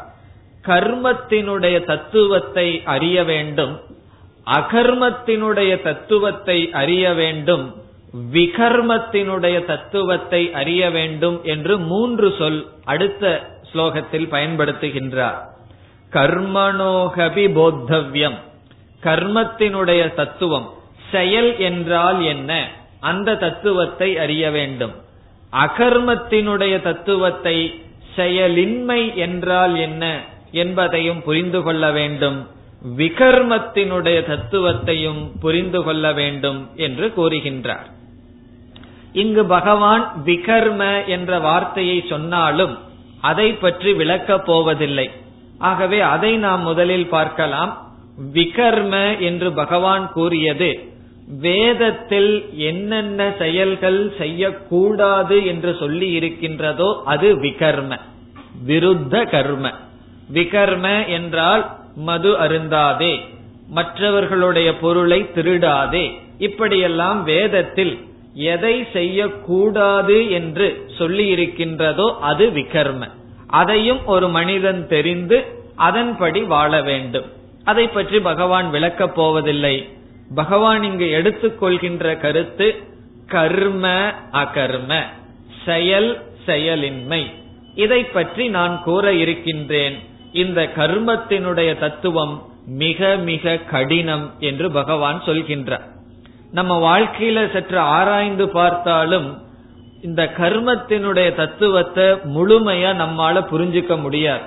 [0.67, 3.75] கர்மத்தினுடைய தத்துவத்தை அறிய வேண்டும்
[4.47, 7.65] அகர்மத்தினுடைய தத்துவத்தை அறிய வேண்டும்
[8.33, 13.25] விகர்மத்தினுடைய தத்துவத்தை அறிய வேண்டும் என்று மூன்று சொல் அடுத்த
[13.71, 15.39] ஸ்லோகத்தில் பயன்படுத்துகின்றார்.
[16.13, 18.39] கர்மணோகபி போத்தவ்யம்
[19.03, 20.69] கர்மத்தினுடைய தத்துவம்.
[21.13, 22.69] செயல் என்றால் என்ன?
[23.01, 24.95] அந்த தத்துவத்தை அறிய வேண்டும்.
[25.53, 27.83] அகர்மத்தினுடைய தத்துவத்தை
[28.17, 30.21] செயலின்மை என்றால் என்ன
[30.53, 32.47] என்பதையும் புரிந்து கொள்ள வேண்டும்.
[32.97, 37.89] விகர்மத்தினுடைய தத்துவத்தையும் புரிந்து கொள்ள வேண்டும் என்று கூறுகின்றார்.
[39.13, 42.79] இங்கு பகவான் விகர்ம என்ற வார்த்தையை சொன்னாலும்
[43.21, 45.11] அதை பற்றி விளக்கப் போவதில்லை.
[45.59, 47.73] ஆகவே அதை நாம் முதலில் பார்க்கலாம்.
[48.33, 50.71] விகர்ம என்று பகவான் கூறியது
[51.39, 57.99] வேதத்தில் என்னென்ன செயல்கள் செய்யக்கூடாது என்று சொல்லி இருக்கின்றதோ அது விகர்ம
[58.67, 59.73] விருத்த கர்ம.
[60.33, 63.21] விகர்ம என்றால் மது அருந்தாதே
[63.69, 66.21] மற்றவர்களுடைய பொருளை திருடாதே.
[66.39, 67.99] இப்படியெல்லாம் வேதத்தில்
[68.35, 73.09] எதை செய்யக்கூடாது என்று சொல்லி இருக்கின்றதோ அது விகர்ம.
[73.47, 75.45] அதையும் ஒரு மனிதன் தெரிந்து
[75.77, 77.25] அதன்படி வாழ வேண்டும்.
[77.65, 79.89] அதை பற்றி பகவான் விளக்கப் போவதில்லை.
[80.35, 82.83] பகவான் இங்கு எடுத்துக்கொள்கின்ற கருத்து
[83.27, 85.03] கர்ம அகர்ம
[85.65, 87.31] செயல் செயலின்மை.
[87.75, 89.99] இதை பற்றி நான் கூற இருக்கின்றேன்.
[90.33, 95.87] இந்த கர்மத்தினுடைய தத்துவம் மிக மிக கடினம் என்று பகவான் சொல்கின்றார்.
[96.53, 99.43] நம்ம வாழ்க்கையில சற்று ஆராய்ந்து பார்த்தாலும்
[100.03, 104.43] இந்த கர்மத்தினுடைய தத்துவத்தை முழுமையா நம்மால புரிஞ்சுக்க முடியாது.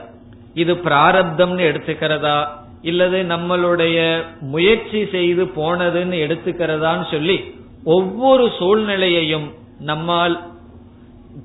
[0.53, 2.62] இது பிராரப்தம்னு எடுத்துக்கிறதா?
[2.83, 7.37] இல்லது நம்மளுடைய முயற்சி செய்து போனதுன்னு எடுத்துக்கிறதான்னு சொல்லி
[7.83, 9.47] ஒவ்வொரு சூழ்நிலையையும்
[9.79, 10.35] நம்மால்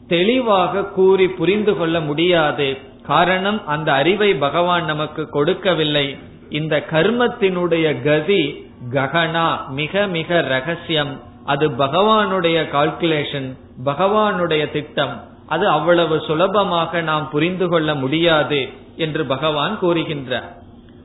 [0.08, 2.76] தெளிவாக கூறி புரிந்து கொள்ள முடியாது.
[3.06, 6.16] காரணம் அந்த அறிவை பகவான் நமக்கு கொடுக்கவில்லை.
[6.50, 11.20] இந்த கர்மத்தினுடைய கதி ககனா மிக மிக ரகசியம்.
[11.44, 13.48] அது பகவானுடைய கால்குலேஷன்
[13.84, 15.14] பகவானுடைய திட்டம்.
[15.46, 20.56] அது அவ்வளவு சுலபமாக நாம் புரிந்து கொள்ள முடியாது என்று பகவான் கூறுகின்றார்.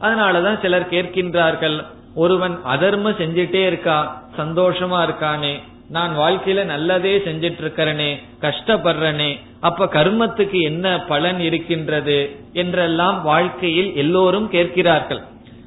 [0.03, 1.85] அதனாலதான் சிலர் கேட்கின்றார்கள்
[2.15, 4.23] ஒருவன் அதர்ம செஞ்சிட்டே இருக்கா?
[4.37, 5.61] சந்தோஷமா இருக்கானே.
[5.89, 9.39] நான் வாழ்க்கையில நல்லதே செஞ்சிட்டு இருக்கிறனே கஷ்டப்படுறனே.
[9.59, 12.35] அப்ப கர்மத்துக்கு என்ன பலன் இருக்கின்றது?
[12.53, 15.21] என்றெல்லாம் வாழ்க்கையில் எல்லோரும் கேட்கிறார்கள்.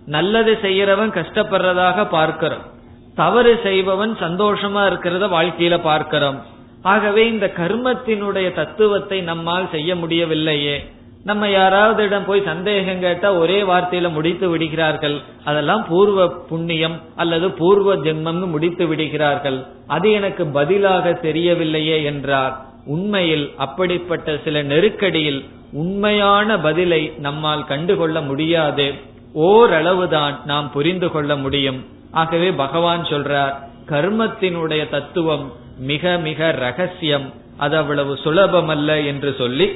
[0.07, 2.65] நல்லது செய்யறவன் கஷ்டப்படுறதாக பார்க்கிறோம்.
[3.15, 6.43] தவறு செய்பவன் சந்தோஷமா இருக்கிறத வாழ்க்கையில பார்க்கிறோம்.
[6.83, 10.91] ஆகவே இந்த கர்மத்தினுடைய தத்துவத்தை நம்மால் செய்ய முடியவில்லையே.
[11.29, 15.21] நம்ம யாராவது இடம் போய் சந்தேகம் கேட்டா ஒரே வார்த்தையில முடித்து விடுகிறார்கள்.
[15.45, 19.59] அதெல்லாம் பூர்வ புண்ணியம் அல்லது பூர்வ ஜென்மம்னு முடித்து விடுகிறார்கள்.
[19.87, 22.55] அது எனக்கு பதிலாக தெரியவில்லையே என்றார்.
[22.87, 25.41] உண்மையில் அப்படிப்பட்ட சில நெருக்கடியில்
[25.73, 28.95] உண்மையான பதிலை நம்மால் கண்டுகொள்ள முடியாது.
[29.33, 31.85] ஓரளவுதான் நாம் புரிந்து கொள்ள முடியும்.
[32.13, 33.55] ஆகவே பகவான் சொல்றார்
[33.89, 37.27] கர்மத்தினுடைய தத்துவம் மிக மிக ரகசியம்.
[37.57, 39.67] அது அவ்வளவு சுலபமல்ல என்று சொல்லி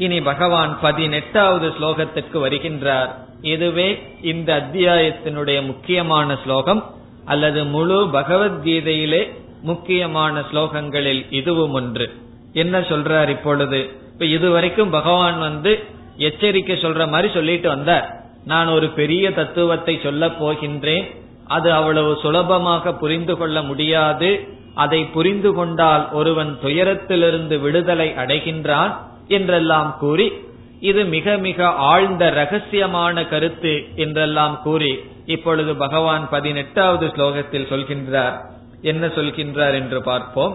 [0.00, 3.10] இனி பகவான் பதினெட்டாவது ஸ்லோகத்திற்கு வருகின்றார்.
[3.42, 3.88] இதுவே
[4.22, 6.80] இந்த அத்தியாயத்தினுடைய முக்கியமான ஸ்லோகம்
[7.24, 9.22] அல்லது முழு பகவத்கீதையிலே
[9.62, 12.06] முக்கியமான ஸ்லோகங்களில் இதுவும் ஒன்று.
[12.52, 13.90] என்ன சொல்றார் இப்பொழுது?
[14.12, 15.78] இப்ப இதுவரைக்கும் பகவான் வந்து
[16.16, 18.06] எச்சரிக்கை சொல்ற மாதிரி சொல்லிட்டு வந்தார்.
[18.44, 21.04] நான் ஒரு பெரிய தத்துவத்தை சொல்ல போகின்றேன்.
[21.46, 24.48] அது அவ்வளவு சுலபமாக புரிந்து கொள்ள முடியாது.
[24.74, 28.92] அதை புரிந்து கொண்டால் ஒருவன் துயரத்திலிருந்து விடுதலை அடைகின்றான்.
[29.30, 30.32] என்றெல்லாம் கூறி
[30.80, 34.92] இது மிக மிக ஆழ்ந்த ரகசியமான கருத்து என்றெல்லாம் கூறி
[35.26, 38.36] இப்பொழுது பகவான் பதினெட்டாவது ஸ்லோகத்தில் சொல்கின்றார்.
[38.82, 40.54] என்ன சொல்கின்றார் என்று பார்ப்போம்.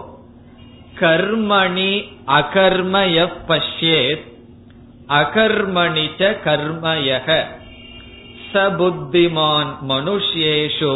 [1.00, 1.92] கர்மணி
[2.26, 4.26] அகர்மய பஷ்யேத்
[5.08, 7.28] அகர்மணிச்ச கர்மயக
[8.52, 10.94] சபுத்திமான் மனுஷ்யேஷு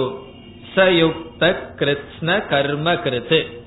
[0.75, 3.60] சயுக்த கிருத்ன கர்ம கிருத்து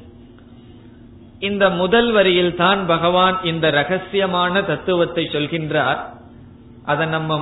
[1.49, 5.99] இந்த முதல் வரியில் தான் பகவான் இந்த ரகசியமான தத்துவத்தை சொல்கின்றார்.
[6.91, 7.39] அதை நம்ம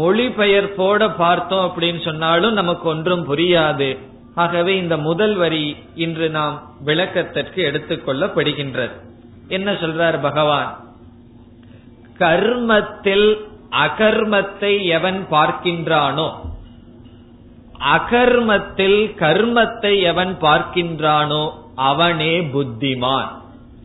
[0.00, 3.90] மொழிபெயர்ப்போட பார்த்தோம் அப்படின்னு சொன்னாலும் நமக்கு ஒன்றும் புரியாது.
[4.34, 5.66] ஆகவே இந்த முதல் வரி
[6.04, 8.94] இன்று நாம் விளக்கத்திற்கு எடுத்துக்கொள்ளப்படுகின்றது.
[9.48, 10.70] என்ன சொல்றார் பகவான்?
[12.18, 13.28] கர்மத்தில்
[13.84, 16.28] அகர்மத்தை எவன் பார்க்கின்றானோ
[17.94, 21.44] அகர்மத்தில் கர்மத்தை எவன் பார்க்கின்றானோ
[21.76, 23.30] அவனே புத்திமான்.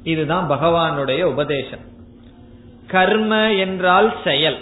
[0.03, 1.85] இதுதான் பகவானுடைய உபதேசம்.
[2.87, 4.59] கர்ம என்றால் செயல்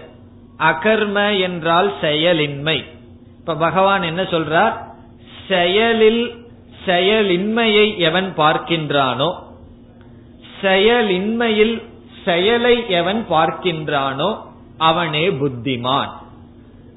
[0.60, 2.84] அகர்ம என்றால் செயலின்மை.
[3.39, 4.74] இப்ப பகவான் என்ன சொல்றார்?
[5.48, 6.48] செயலில்
[6.86, 9.30] செயலின்மையை எவன் பார்க்கின்றானோ
[10.62, 11.82] செயலின்மையில்
[12.26, 14.38] செயலை எவன் பார்க்கின்றானோ
[14.78, 16.10] அவனே புத்திமான்.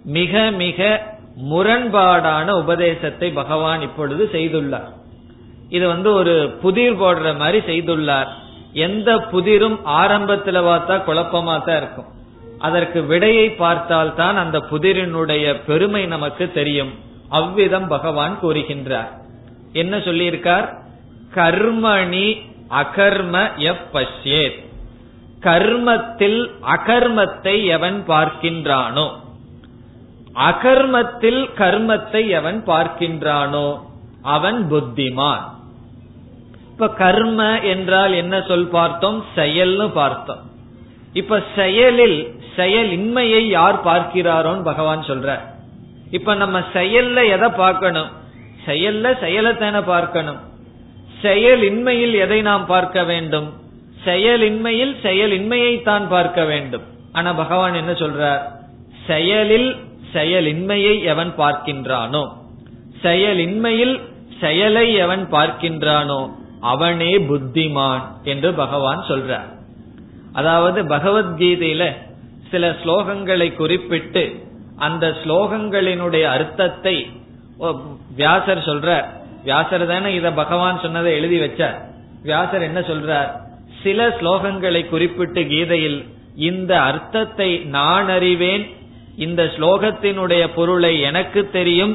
[0.05, 1.11] மிக மிக
[1.51, 4.91] முரண்பாடான உபதேசத்தை பகவான் இப்பொழுது செய்துள்ளார்.
[5.73, 8.31] இது வந்து ஒரு புதிர் போடுற மாதிரி செய்துள்ளார்.
[8.73, 12.11] எந்த புதிரும் ஆரம்பத்துல பார்த்தா குழப்பமா தான் இருக்கும்.
[12.59, 16.93] அதற்கு விடையை பார்த்தால் தான் அந்த புதிரினுடைய பெருமை நமக்கு தெரியும்.
[17.29, 19.11] அவ்விதம் பகவான் கூறுகின்றார்.
[19.73, 20.69] என்ன சொல்லியிருக்கார்?
[21.35, 22.27] கர்மணி
[22.71, 23.93] அகர்ம எப்
[25.41, 26.41] கர்மத்தில்
[26.77, 29.07] அகர்மத்தை எவன் பார்க்கின்றானோ?
[30.35, 33.67] அகர்மத்தில் கர்மத்தை எவன் பார்க்கின்றானோ?
[34.23, 35.47] அவன் புத்திமான்.
[36.73, 39.25] இப்ப கர்ம என்றால் என்ன சொல் பார்த்தோம்?
[39.37, 40.43] செயல்னு பார்த்தோம்.
[41.13, 45.39] இப்ப செயலில் செயலின்மையை யார் பார்க்கிறாரோன்னு பகவான் சொல்ற
[46.11, 48.11] இப்ப நம்ம செயல்ல எதை பார்க்கணும்?
[48.67, 50.41] செயல்ல செயலத்தான பார்க்கணும்.
[51.23, 53.53] செயலின்மையில் எதை நாம் பார்க்க வேண்டும்?
[54.05, 56.83] செயலின்மையில் செயலின்மையை தான் பார்க்க வேண்டும்.
[57.13, 58.43] ஆனா பகவான் என்ன சொல்றார்?
[59.07, 59.77] செயலில்
[60.13, 62.23] செயலின்மையை எவன் பார்க்கின்றானோ?
[63.03, 64.01] செயலின்மையில்
[64.41, 66.21] செயலை எவன் பார்க்கின்றானோ?
[66.71, 69.49] அவனே புத்திமான் என்று பகவான் சொல்றார்.
[70.33, 71.85] அதாவது பகவத்கீதையில
[72.51, 74.25] சில ஸ்லோகங்களை குறிப்பிட்டு
[74.77, 76.97] அந்த ஸ்லோகங்களினுடைய அர்த்தத்தை
[78.17, 78.89] வியாசர் சொல்ற
[79.45, 81.77] வியாசர் தானே இத பகவான் சொன்னதை எழுதி வச்சார்.
[82.23, 83.31] வியாசர் என்ன சொல்றார்?
[83.83, 86.01] சில ஸ்லோகங்களை குறிப்பிட்டு கீதையில்
[86.49, 88.65] இந்த அர்த்தத்தை நான் அறிவேன்
[89.17, 91.95] இந்த ஸ்லோகத்தினுடைய பொருளை எனக்கு தெரியும்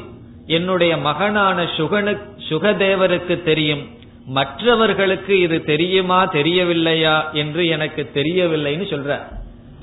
[0.57, 2.13] என்னுடைய மகனான சுகனு
[2.49, 3.83] சுகதேவருக்கு தெரியும்
[4.27, 9.23] மற்றவர்களுக்கு இது தெரியுமா தெரியவில்லையா என்று எனக்கு தெரியவில்லைன்னு சொல்ற.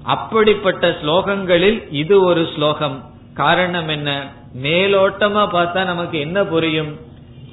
[0.02, 3.04] அப்படிப்பட்ட ஸ்லோகங்களில் இது ஒரு ஸ்லோகம்.
[3.34, 4.26] காரணம் என்ன?
[4.62, 6.98] மேலோட்டமா பார்த்தா நமக்கு என்ன புரியும்?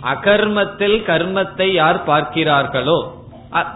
[0.04, 3.00] அகர்மத்தில் கர்மத்தை யார் பார்க்கிறார்களோ?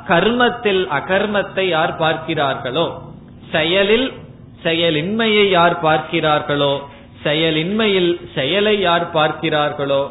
[0.08, 2.86] கர்மத்தில் அகர்மத்தை யார் பார்க்கிறார்களோ?
[3.52, 4.14] செயலில்
[4.64, 6.80] செயலின்மையை யார் பார்க்கிறார்களோ?
[7.24, 10.04] செயலின்மையில் செயலை யார் பார்க்கிறார்களோ?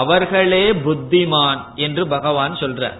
[0.00, 2.98] அவர்களே புத்திமான் என்று பகவான் சொல்றார்.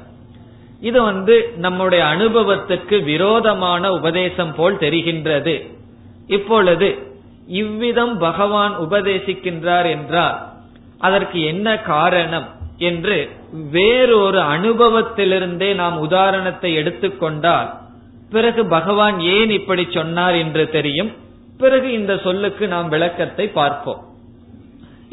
[0.80, 5.54] இது வந்து நம்முடைய அனுபவத்துக்கு விரோதமான உபதேசம் போல் தெரிகின்றது.
[6.26, 6.88] இப்பொழுது
[7.60, 10.38] இவ்விதம் பகவான் உபதேசிக்கின்றார் என்றால்
[10.98, 13.16] அதற்கு என்ன காரணம் என்று
[13.70, 17.68] வேறொரு அனுபவத்திலிருந்தே நாம் உதாரணத்தை எடுத்துக்கொண்டால்
[18.30, 21.10] பிறகு பகவான் ஏன் இப்படி சொன்னார் என்று தெரியும்.
[21.58, 24.00] பிறகு இந்த சொல்லுக்கு நாம் விளக்கத்தை பார்ப்போம்.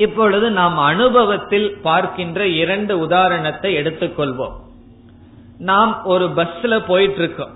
[0.04, 4.56] இப்பொழுது நாம் அனுபவத்தில் பார்க்கின்ற இரண்டு உதாரணத்தை எடுத்துக்கொள்வோம்.
[5.70, 7.54] நாம் ஒரு பஸ்ல போயிட்டு இருக்கோம்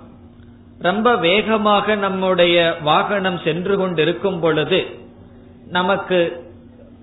[0.78, 4.80] ரொம்ப வேகமாக நம்முடைய வாகனம் சென்று கொண்டிருக்கும் பொழுது
[5.68, 6.18] நமக்கு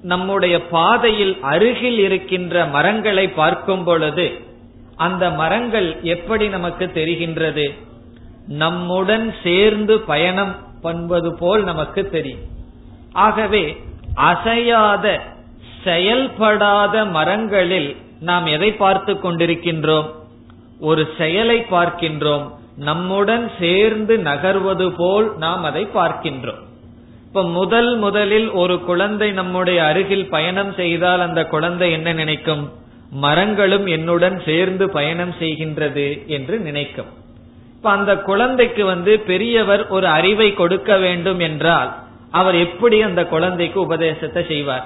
[0.01, 4.25] நம்முடைய பாதையில் அருகில் இருக்கின்ற மரங்களை பார்க்கும் பொழுது
[4.95, 7.65] அந்த மரங்கள் எப்படி நமக்கு தெரிகின்றது?
[8.63, 12.45] நம்முடன் சேர்ந்து பயணம் பண்ணுவது போல் நமக்கு தெரியும்.
[13.25, 13.63] ஆகவே
[14.15, 15.21] அசையாத
[15.83, 20.05] செயல்படாத மரங்களில் நாம் எதை பார்த்து கொண்டிருக்கின்றோம்?
[20.79, 22.51] ஒரு செயலை பார்க்கின்றோம்.
[22.75, 26.61] நம்முடன் சேர்ந்து நகர்வது போல் நாம் அதை பார்க்கின்றோம்.
[27.27, 32.71] இப்ப முதல் முதலில் ஒரு குழந்தை நம்முடைய அருகில் பயணம் செய்தால் அந்த குழந்தை என்ன நினைக்கும்?
[33.09, 37.05] மரங்களும் என்னுடன் சேர்ந்து பயணம் செய்கின்றது என்று நினைக்கும்.
[37.75, 41.95] இப்ப அந்த குழந்தைக்கு வந்து பெரியவர் ஒரு அறிவை கொடுக்க வேண்டும் என்றால்
[42.31, 44.85] அவர் எப்படி அந்த குழந்தைக்கு உபதேசத்தை செய்வார்?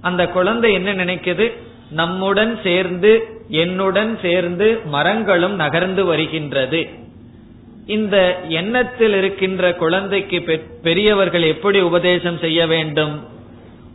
[0.00, 1.46] அந்த குழந்தை என்ன நினைக்குது?
[1.90, 3.12] நம்முடன் சேர்ந்து
[3.48, 6.88] என்னுடன் சேர்ந்து மரங்களும் நகர்ந்து வருகின்றது.
[7.86, 8.16] இந்த
[8.48, 13.14] எண்ணத்தில் இருக்கின்ற குழந்தைக்கு பெரியவர்கள் எப்படி உபதேசம் செய்ய வேண்டும்?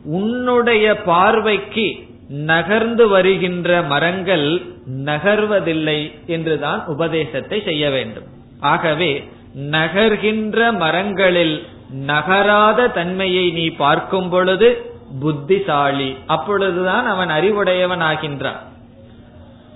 [0.04, 1.88] உன்னுடைய பார்வைக்கு
[2.30, 4.62] நகர்ந்து வருகின்ற மரங்கள்
[5.06, 8.28] நகர்வதில்லை என்றுதான் உபதேசத்தை செய்ய வேண்டும்.
[8.60, 9.12] ஆகவே
[9.56, 16.18] நகர்கின்ற மரங்களில் நகராத தன்மையை நீ பார்க்கும் பொழுது புத்திசாலி.
[16.26, 18.60] அப்பொழுதுதான் அவன் அறிவுடையவன் ஆகின்றான்.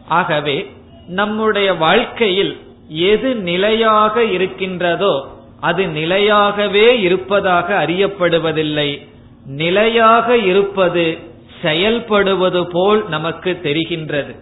[0.08, 0.71] ஆகவே
[1.08, 5.28] நம்முடைய வாழ்க்கையில் எது நிலையாக இருக்கின்றதோ
[5.60, 9.08] அது நிலையாகவே இருப்பதாக அறியப்படுவதில்லை.
[9.45, 11.17] நிலையாக இருப்பது
[11.62, 14.36] செயல்படுவது போல் நமக்கு தெரிகின்றது.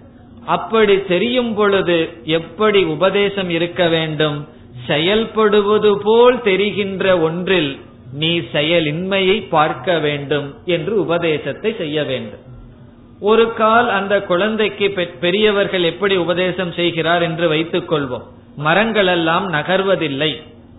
[0.45, 4.47] அப்படி தெரியும் பொழுது எப்படி உபதேசம் இருக்க வேண்டும்?
[4.87, 7.79] செயல்படுவது போல் தெரிகின்ற ஒன்றில்
[8.13, 12.43] நீ செயலின்மையை பார்க்க வேண்டும் என்று உபதேசத்தை செய்ய வேண்டும்.
[13.19, 14.87] ஒரு கால் அந்த குழந்தைக்கு
[15.19, 18.25] பெரியவர்கள் எப்படி உபதேசம் செய்கிறார் என்று வைத்துக் கொள்வோம்.
[18.55, 20.31] மரங்கள் எல்லாம் நகர்வதில்லை.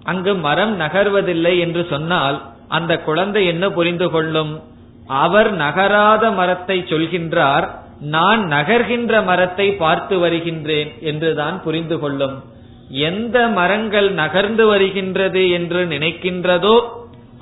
[0.05, 4.53] அங்கு மரம் நகர்வதில்லை என்று சொன்னால் அந்த குழந்தை என்ன புரிந்து கொள்ளும்?
[5.07, 7.67] அவர் நகராத மரத்தை சொல்கின்றார்
[8.01, 12.37] நான் நகர்கின்ற மரத்தை பார்த்து வருகின்றேன் என்றுதான் புரிந்து கொள்ளும்.
[12.89, 16.77] எந்த மரங்கள் நகர்ந்து வருகின்றது என்று நினைக்கின்றதோ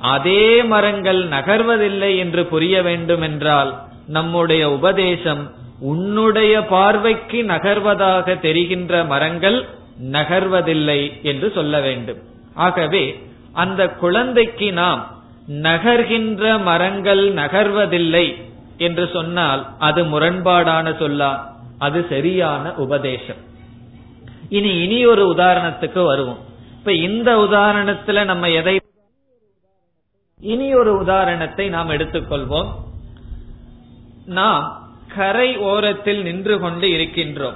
[0.01, 5.51] அதே மரங்கள் நகர்வதில்லை என்று புரிய வேண்டும் என்றால் நம்முடைய உபதேசம்
[5.81, 9.67] உன்னுடைய பார்வைக்கு நகர்வதாக தெரிகின்ற மரங்கள்
[10.13, 12.19] நகர்வதில்லை என்று சொல்ல வேண்டும்.
[12.55, 13.21] ஆகவே
[13.53, 18.37] அந்த குழந்தைக்கு நாம் நகர்கின்ற மரங்கள் நகர்வதில்லை
[18.77, 21.41] என்று சொன்னால் அது முரண்பாடான சொல்லா
[21.79, 23.49] அது சரியான உபதேசம்.
[24.51, 26.39] இனி இனி ஒரு உதாரணத்துக்கு வருவோம்.
[26.79, 28.81] இப்ப இந்த உதாரணத்துல நம்ம எதை
[30.41, 32.69] இனி ஒரு உதாரணத்தை நாம் எடுத்துக்கொள்வோம்.
[34.27, 37.55] நாம் கரை ஓரத்தில் நின்று கொண்டு இருக்கின்றோம்.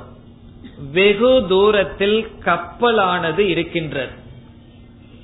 [0.93, 4.13] வெகு தூரத்தில் கப்பலானது இருக்கின்றது.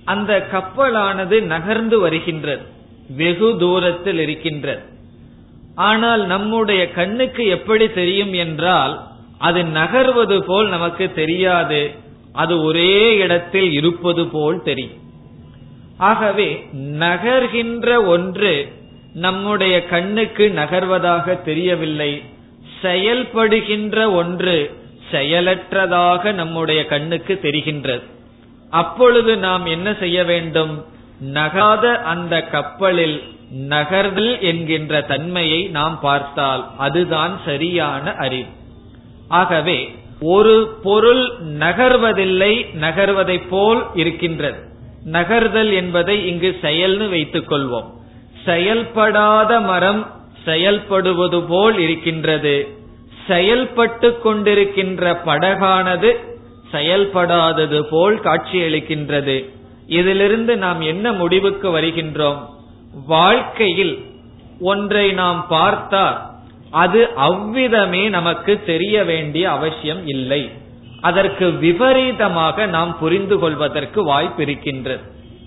[0.04, 2.62] அந்த கப்பலானது நகர்ந்து வருகின்றது.
[3.16, 4.82] வெகு தூரத்தில் இருக்கின்றது.
[5.74, 9.09] ஆனால் நம்முடைய கண்ணுக்கு எப்படி தெரியும் என்றால்
[9.40, 11.80] அது நகர்வது போல் நமக்கு தெரியாது.
[12.32, 14.98] அது ஒரே இடத்தில் இருப்பது போல் தெரியும்.
[15.98, 16.48] ஆகவே
[16.98, 18.52] நகர்கின்ற ஒன்று
[19.14, 22.12] நம்முடைய கண்ணுக்கு நகர்வதாக தெரியவில்லை.
[22.82, 24.56] செயல்படுகின்ற ஒன்று
[25.12, 28.06] செயலற்றதாக நம்முடைய கண்ணுக்கு தெரிகின்றது.
[28.70, 30.84] அப்பொழுது நாம் என்ன செய்ய வேண்டும்?
[31.34, 33.18] நகாத அந்த கப்பலில்
[33.68, 38.58] நகர்தல் என்கின்ற தன்மையை நாம் பார்த்தால் அதுதான் சரியான அறிவு.
[39.30, 41.22] ஆகவே ஒரு பொருள்
[41.58, 44.58] நகர்வதில்லை நகர்வதை போல் இருக்கின்றது.
[45.04, 47.88] நகர்தல் என்பதை இங்கு செயல்னு வைத்துக் கொள்வோம்
[48.44, 50.10] செயல்படாத மரம்
[50.46, 52.68] செயல்படுவது போல் இருக்கின்றது.
[53.26, 56.10] செயல்பட்டு கொண்டிருக்கின்ற படகானது
[56.72, 59.36] செயல்படாதது போல் காட்சியளிக்கின்றது.
[59.86, 62.40] இதிலிருந்து நாம் என்ன முடிவுக்கு வருகின்றோம்?
[63.06, 64.04] வாழ்க்கையில்
[64.60, 66.29] ஒன்றை நாம் பார்த்தால்
[66.70, 70.50] அது அவ்விதமே நமக்கு தெரிய வேண்டிய அவசியம் இல்லை.
[71.00, 75.00] அதற்கு விபரீதமாக நாம் புரிந்து கொள்வதற்கு வாய்ப்பு இருக்கின்றது.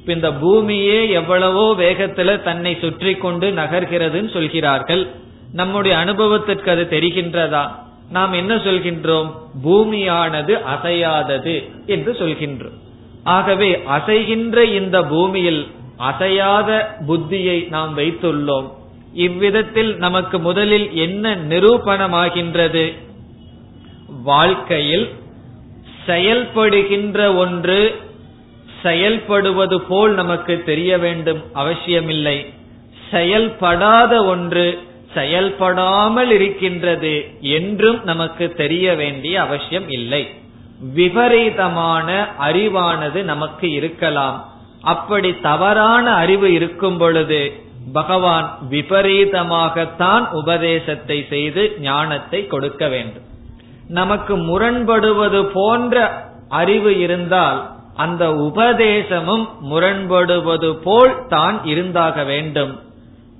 [0.05, 5.07] இந்த பூமியே எவ்வளவோ வேகத்துல தன்னை சுற்றி கொண்டு நகர்கிறதுன்னு சொல்கிறார்கள்.
[5.53, 7.71] நம்முடைய அனுபவத்திற்கு அது தெரிகின்றதா?
[8.11, 9.31] நாம் என்ன சொல்கின்றோம்?
[9.63, 12.77] பூமியானது அசையாதது என்று சொல்கின்றோம்.
[13.23, 18.81] ஆகவே அசைகின்ற இந்த பூமியில் அசையாத புத்தியை நாம் வைத்துள்ளோம்.
[19.13, 22.93] இவ்விதத்தில் நமக்கு முதலில் என்ன நிரூபணமாகின்றது?
[24.23, 25.09] வாழ்க்கையில்
[26.05, 27.95] செயல்படுகின்ற ஒன்று
[28.83, 32.45] செயல்படுவது போல் நமக்கு தெரிய வேண்டும் அவசியமில்லை.
[33.11, 34.79] செயல்படாத ஒன்று
[35.13, 40.27] செயல்படாமல் இருக்கின்றது என்றும் நமக்கு தெரிய வேண்டிய அவசியம் இல்லை.
[40.93, 44.51] விபரீதமான அறிவானது நமக்கு இருக்கலாம்.
[44.81, 47.61] அப்படி தவறான அறிவு இருக்கும் பொழுது
[47.93, 53.27] பகவான் விபரீதமாகத்தான் உபதேசத்தை செய்து ஞானத்தை கொடுக்க வேண்டும்.
[53.87, 55.95] நமக்கு முரண்படுவது போன்ற
[56.49, 57.59] அறிவு இருந்தால்
[57.95, 62.73] அந்த உபதேசமும் முரண்படுவது போல் தான் இருந்தாக வேண்டும்.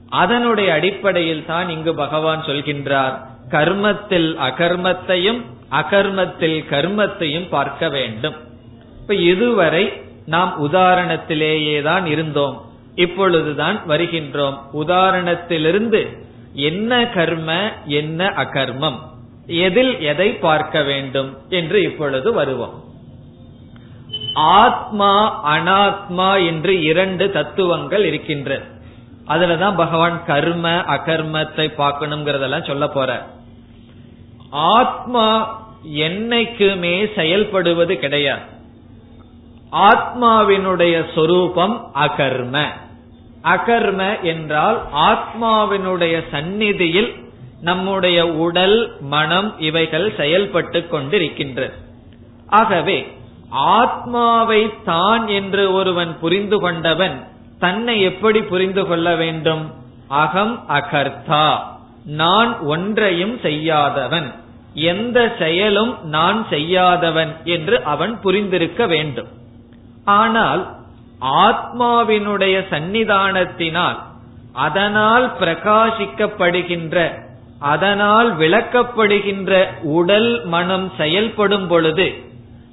[0.10, 3.16] அதனுடைய அடிப்படையில் தான் இங்கு பகவான் சொல்கின்றார்.
[3.50, 8.36] கர்மத்தில் அகர்மத்தையும் அகர்மத்தில் கர்மத்தையும் பார்க்க வேண்டும்.
[9.02, 9.86] இப்ப இதுவரை
[10.26, 12.58] நாம் உதாரணத்திலேயே தான் இருந்தோம்.
[12.96, 14.58] இப்பொழுதுதான் வருகின்றோம்.
[14.74, 16.18] உதாரணத்திலிருந்து
[16.54, 19.00] என்ன கர்ம என்ன அகர்மம்?
[19.48, 22.84] எதில் எதை பார்க்க வேண்டும் என்று இப்பொழுது வருவோம்.
[24.34, 25.12] ஆத்மா
[25.56, 28.64] அனாத்மா என்று இரண்டு தத்துவங்கள் இருக்கின்றது
[29.28, 33.26] அதுலதான் பகவான் கர்ம அகர்மத்தை பார்க்கணுங்கிறதெல்லாம் சொல்ல போற.
[34.50, 35.26] ஆத்மா
[35.94, 38.52] என்னைக்குமே செயல்படுவது கிடையாது.
[39.74, 42.66] ஆத்மாவினுடைய சொரூபம் அகர்ம.
[43.44, 47.14] அகர்ம என்றால் ஆத்மாவினுடைய சந்நிதியில்
[47.62, 51.74] நம்முடைய உடல் மனம் இவைகள் செயல்பட்டு கொண்டிருக்கின்றது.
[52.48, 53.18] ஆகவே
[53.50, 57.28] ஆத்மாவை தான் என்று ஒருவன் புரிந்து கொண்டவன்
[57.60, 59.74] தன்னை எப்படி புரிந்து கொள்ள வேண்டும்?
[60.08, 61.58] அகம் அகர்த்தா.
[62.06, 64.34] நான் ஒன்றையும் செய்யாதவன்.
[64.74, 69.28] எந்த செயலும் நான் செய்யாதவன் என்று அவன் புரிந்திருக்க வேண்டும்.
[70.06, 70.76] ஆனால்
[71.22, 73.98] ஆத்மாவினுடைய சந்நிதானத்தினால்
[74.54, 77.22] அதனால் பிரகாசிக்கப்படுகின்ற
[77.60, 82.14] அதனால் விளக்கப்படுகின்ற உடல் மனம் செயல்படும் பொழுது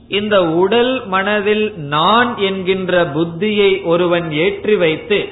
[0.08, 5.28] இந்த உடல் மனதில் நான் என்கின்ற புத்தியை ஒருவன் ஏற்றி வைத்து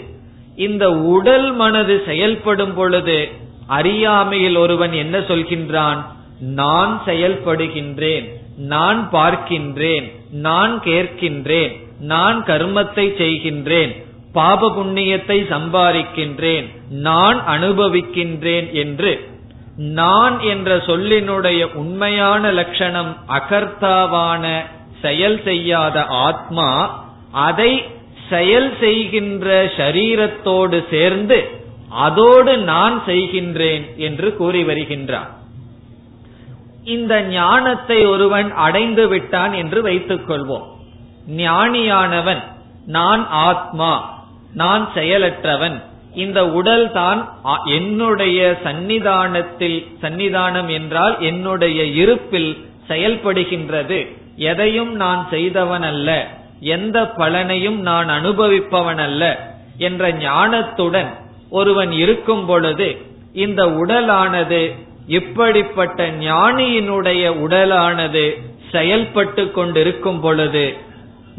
[0.56, 3.28] இந்த உடல் மனது செயல்படும் பொழுது
[3.66, 6.02] அறியாமையில் ஒருவன் என்ன சொல்கின்றான்?
[6.40, 8.26] நான் செயல்படுகின்றேன்
[8.56, 11.87] நான் பார்க்கின்றேன் நான் கேட்கின்றேன்.
[11.98, 19.12] நான் கர்மத்தை செய்கின்றேன் பாப புண்ணியத்தை சம்பாதிக்கின்றேன் நான் அனுபவிக்கின்றேன் என்று.
[19.76, 24.44] நான் என்ற சொல்லினுடைய உண்மையான லட்சணம் அகர்த்தாவான
[25.00, 27.00] செயல் செய்யாத ஆத்மா
[27.32, 27.82] அதை
[28.30, 31.38] செயல் செய்கின்ற சரீரத்தோடு சேர்ந்து
[31.88, 35.30] அதோடு நான் செய்கின்றேன் என்று கூறி வருகின்றார்.
[36.84, 40.66] இந்த ஞானத்தை ஒருவன் அடைந்து விட்டான் என்று வைத்துக் கொள்வோம்
[41.36, 42.42] ஞானியானவன்
[42.86, 44.20] நான் ஆத்மா
[44.52, 45.82] நான் செயலற்றவன்
[46.14, 47.28] இந்த உடல் தான்
[47.64, 54.06] என்னுடைய சன்னிதானத்தில் சன்னிதானம் என்றால் என்னுடைய இருப்பில் செயல்படுகின்றது.
[54.36, 56.26] எதையும் நான் செய்தவன் அல்ல
[56.60, 61.06] எந்த பலனையும் நான் அனுபவிப்பவன் அல்ல என்ற ஞானத்துடன்
[61.50, 62.98] ஒருவன் இருக்கும் பொழுது
[63.32, 64.74] இந்த உடலானது
[65.06, 68.36] இப்படிப்பட்ட ஞானியினுடைய உடலானது
[68.70, 70.76] செயல்பட்டு கொண்டிருக்கும் பொழுது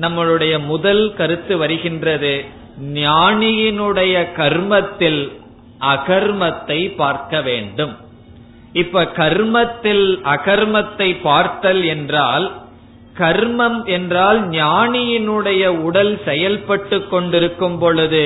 [0.02, 2.34] நம்மளுடைய முதல் கருத்து வருகின்றது
[2.94, 5.22] ஞானியினுடைய கர்மத்தில்
[5.94, 7.94] அகர்மத்தை பார்க்க வேண்டும்.
[8.74, 12.48] இப்ப கர்மத்தில் அகர்மத்தை பார்த்தல் என்றால்
[13.18, 18.24] கர்மம் என்றால் ஞானியினுடைய உடல் செயல்பட்டு கொண்டிருக்கும் பொழுது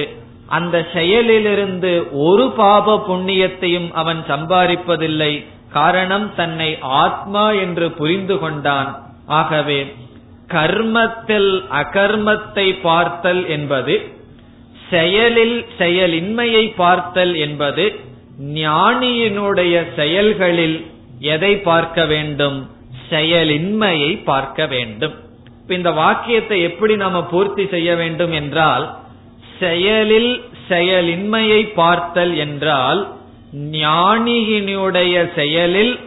[0.47, 1.91] அந்த செயலிலிருந்து
[2.26, 5.34] ஒரு பாப புண்ணியத்தையும் அவன் சம்பாதிப்பதில்லை.
[5.71, 6.69] காரணம் தன்னை
[7.03, 8.89] ஆத்மா என்று புரிந்து கொண்டான்.
[9.32, 9.80] ஆகவே
[10.47, 14.11] கர்மத்தில் அகர்மத்தை பார்த்தல் என்பது
[14.89, 17.99] செயலில் செயலின்மையை பார்த்தல் என்பது
[18.39, 20.85] ஞானியினுடைய செயல்களில்
[21.19, 22.69] எதை பார்க்க வேண்டும்?
[23.09, 25.13] செயலின்மையை பார்க்க வேண்டும்.
[25.67, 28.97] இந்த வாக்கியத்தை எப்படி நாம பூர்த்தி செய்ய வேண்டும் என்றால்
[29.59, 33.07] செயலில் செயலின்மையை பார்த்தல் என்றால்
[33.55, 35.99] ஞானியினுடைய செயலில்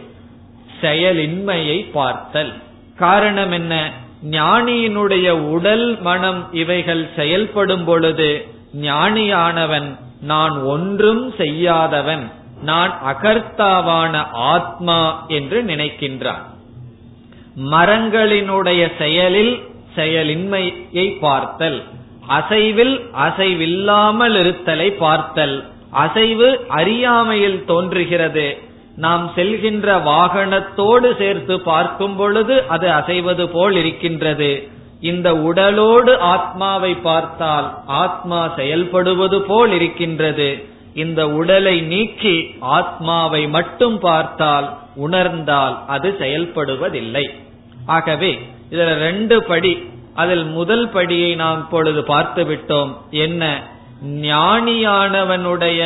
[0.81, 2.53] செயலின்மையை பார்த்தல்.
[2.95, 3.93] காரணம் என்ன?
[4.23, 8.45] ஞானியினுடைய உடல் மனம் இவைகள் செயல்படும் பொழுது
[8.81, 16.45] ஞானியானவன் நான் ஒன்றும் செய்யாதவன் நான் அகர்த்தாவான ஆத்மா என்று நினைக்கின்றான்.
[17.71, 19.59] மரங்களினுடைய செயலில்
[19.95, 21.83] செயலின்மையை பார்த்தல்
[22.27, 28.57] அசைவில் அசைவில்லாமல் இருத்தலை பார்த்தல் அசைவு அறியாமையில் தோன்றுகிறது
[28.97, 34.51] நாம் செல்கின்ற வாகனத்தோடு சேர்த்து பார்க்கும் பொழுது அது அசைவது போல் இருக்கின்றது.
[35.01, 40.49] இந்த உடலோடு ஆத்மாவை பார்த்தால் ஆத்மா செயல்படுவது போல் இருக்கின்றது.
[40.93, 47.25] இந்த உடலை நீக்கி ஆத்மாவை மட்டும் பார்த்தால் உணர்ந்தால் அது செயல்படுவதில்லை.
[47.85, 48.31] ஆகவே
[48.71, 49.73] இதுல ரெண்டு படி
[50.15, 52.91] அதில் முதல் படியை நாம் இப்பொழுது பார்த்து விட்டோம்
[53.25, 53.43] என்ன?
[54.29, 55.81] ஞானியானவனுடைய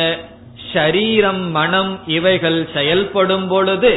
[0.70, 3.92] ஷரீரம் மனம் இவைகள் செயல்படும் பொழுது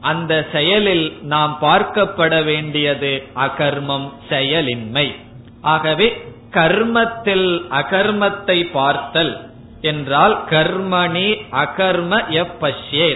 [0.00, 5.14] அந்த செயலில் நாம் பார்க்கப்பட வேண்டியது அகர்மம் செயலின்மை.
[5.60, 9.50] ஆகவே கர்மத்தில் அகர்மத்தை பார்த்தல்
[9.80, 13.10] என்றால் கர்மணி அகர்ம எப்பஷ்யே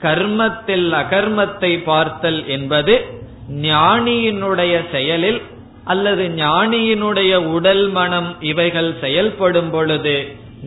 [0.00, 2.94] கர்மத்தில் அகர்மத்தை பார்த்தல் என்பது
[3.62, 5.40] ஞானியினுடைய செயலில்
[5.84, 10.16] அல்லது ஞானியினுடைய உடல் மனம் இவைகள் செயல்படும் பொழுது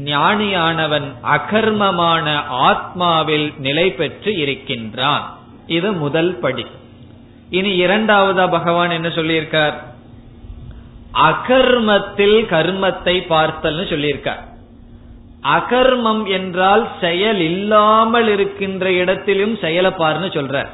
[0.04, 5.38] ஞானியானவன் அகர்மமான ஆத்மாவில் நிலை பெற்று இருக்கின்றான்.
[5.68, 6.66] இது முதல் படி.
[7.50, 9.74] இனி இரண்டாவதா பகவான் என்ன சொல்லியிருக்கார்?
[11.14, 14.44] அகர்மத்தில் கர்மத்தை பார்த்தல்னு சொல்லியிருக்கார்.
[15.44, 20.70] அகர்மம் என்றால் செயல் இல்லாமல் இருக்கின்ற இடத்திலும் செயலப்பார்னு சொல்றார்.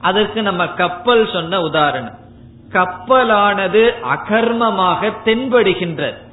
[0.00, 2.18] அதற்கு நம்ம கப்பல் சொன்ன உதாரணம்.
[2.72, 6.23] கப்பலானது அகர்மமாக தென்படுகின்றது.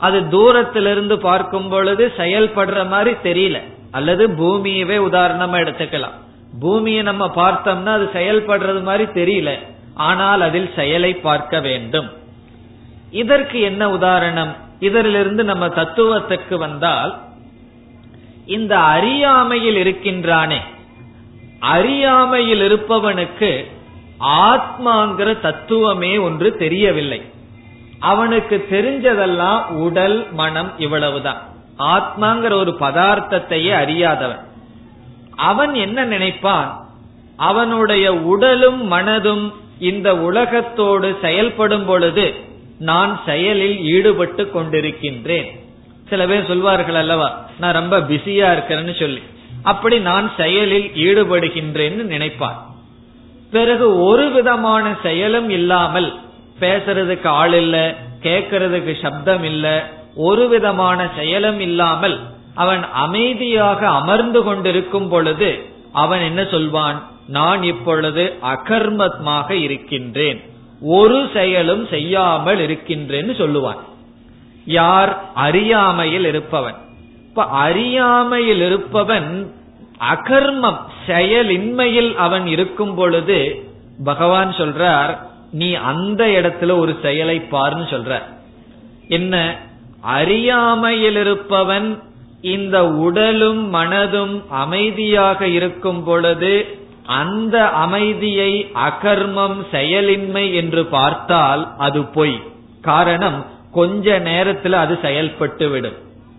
[0.00, 3.60] அது தூரத்திலிருந்து பார்க்கும் பொழுது செயல்படுற மாதிரி தெரியல.
[3.90, 6.16] அல்லது பூமியவே உதாரணமா எடுத்துக்கலாம்.
[6.60, 9.58] பூமியை நம்ம பார்த்தோம்னா அது செயல்படுறது மாதிரி தெரியல.
[9.94, 12.10] ஆனால் அதில் செயலை பார்க்க வேண்டும்.
[13.10, 14.56] இதற்கு என்ன உதாரணம்?
[14.80, 17.18] இதிலிருந்து நம்ம தத்துவத்துக்கு வந்தால்
[18.46, 20.58] இந்த அறியாமையில் இருக்கின்றானே.
[21.58, 23.64] அறியாமையில் இருப்பவனுக்கு
[24.20, 27.22] ஆத்மாங்கிற தத்துவமே ஒன்று தெரியவில்லை.
[28.00, 31.42] அவனுக்கு தெரிஞ்சதெல்லாம் உடல் மனம் இவ்வளவுதான்.
[31.78, 34.40] ஆத்மாங்கிற ஒரு பதார்த்தத்தையே அறியாதவன்.
[35.36, 36.88] அவன் என்ன நினைப்பான்?
[37.36, 42.34] அவனுடைய உடலும் மனதும் இந்த உலகத்தோடு செயல்படும் பொழுது
[42.78, 45.58] நான் செயலில் ஈடுபட்டு கொண்டிருக்கின்றேன்.
[46.08, 49.22] சில பேர் சொல்வார்கள் அல்லவா நான் ரொம்ப பிஸியா இருக்கிறேன்னு சொல்லி.
[49.62, 52.66] அப்படி நான் செயலில் ஈடுபடுகின்றேன்னு நினைப்பான்.
[53.50, 56.14] பிறகு ஒரு விதமான செயலும் இல்லாமல்
[56.60, 62.20] பேசுறதுக்கு ஆள் இல்ல கேட்கறதுக்கு சப்தம் இல்ல ஒரு விதமான செயலும் இல்லாமல்
[62.54, 67.08] அவன் அமைதியாக அமர்ந்து கொண்டிருக்கும் பொழுது அவன் என்ன சொல்வான்?
[67.26, 70.42] நான் இப்பொழுது அகர்மமாக இருக்கின்றேன்.
[70.80, 73.80] ஒரு செயலும் செய்யாமல் இருக்கின்றேன்னு சொல்லுவான்.
[74.64, 75.20] யார்?
[75.34, 76.74] அறியாமையில் இருப்பவன்.
[77.28, 79.52] இப்ப அறியாமையில் இருப்பவன்
[80.12, 83.68] அகர்மம் செயலின்மையில் அவன் இருக்கும் பொழுது
[84.04, 88.22] பகவான் சொல்றார் நீ அந்த இடத்துல ஒரு செயலை பார்ன்னு சொல்ற.
[89.08, 89.56] என்ன?
[90.00, 92.02] அறியாமையில் இருப்பவன்
[92.40, 102.40] இந்த உடலும் மனதும் அமைதியாக இருக்கும் பொழுது அந்த அமைதியை அகர்மம் செயலின்மை என்று பார்த்தால் அது பொய்.
[102.82, 105.96] காரணம் கொஞ்ச நேரத்தில் அது செயல்பட்டு விடும்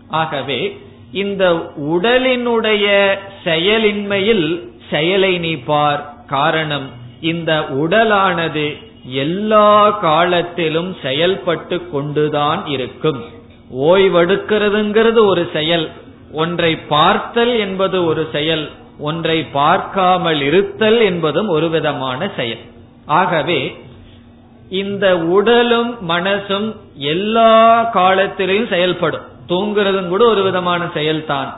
[0.08, 0.78] ஆகவே
[1.12, 6.14] இந்த உடலினுடைய செயலின்மையில் செயலை நீ பார்.
[6.26, 6.90] காரணம்
[7.20, 13.24] இந்த உடலானது எல்லா காலத்திலும் செயல்பட்டு கொண்டுதான் இருக்கும்.
[13.80, 15.90] ஓய்வெடுக்கிறதுங்கிறது ஒரு செயல்.
[16.32, 18.70] ஒன்றை பார்த்தல் என்பது ஒரு செயல்.
[18.98, 22.58] ஒன்றை பார்க்காமல் இருத்தல் என்பதும் ஒரு விதமான செயல்.
[23.06, 23.80] ஆகவே
[24.70, 29.30] இந்த உடலும் மனசும் எல்லா காலத்திலையும் செயல்படும்.
[29.48, 31.54] தூங்குறதும் கூட ஒரு விதமான செயல்தான்.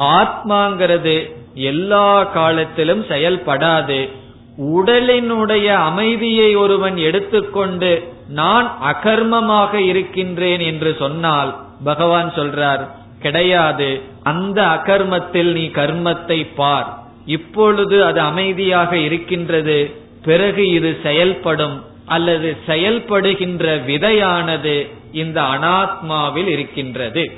[0.00, 4.10] ஆத்மாங்கிறது எல்லா காலத்திலும் செயல்படாது.
[4.58, 12.86] உடலினுடைய அமைதியை ஒருவன் எடுத்துக்கொண்டு நான் அகர்மமாக இருக்கின்றேன் என்று சொன்னால் பகவான் சொல்றார்
[13.20, 16.98] கிடையாது அந்த அகர்மத்தில் நீ கர்மத்தை பார்.
[17.26, 27.32] இப்பொழுது அது அமைதியாக இருக்கின்றது பிறகு இது செயல்படும் அல்லது செயல்படுகின்ற விதையானது இந்த அனாத்மாவில் இருக்கின்றது.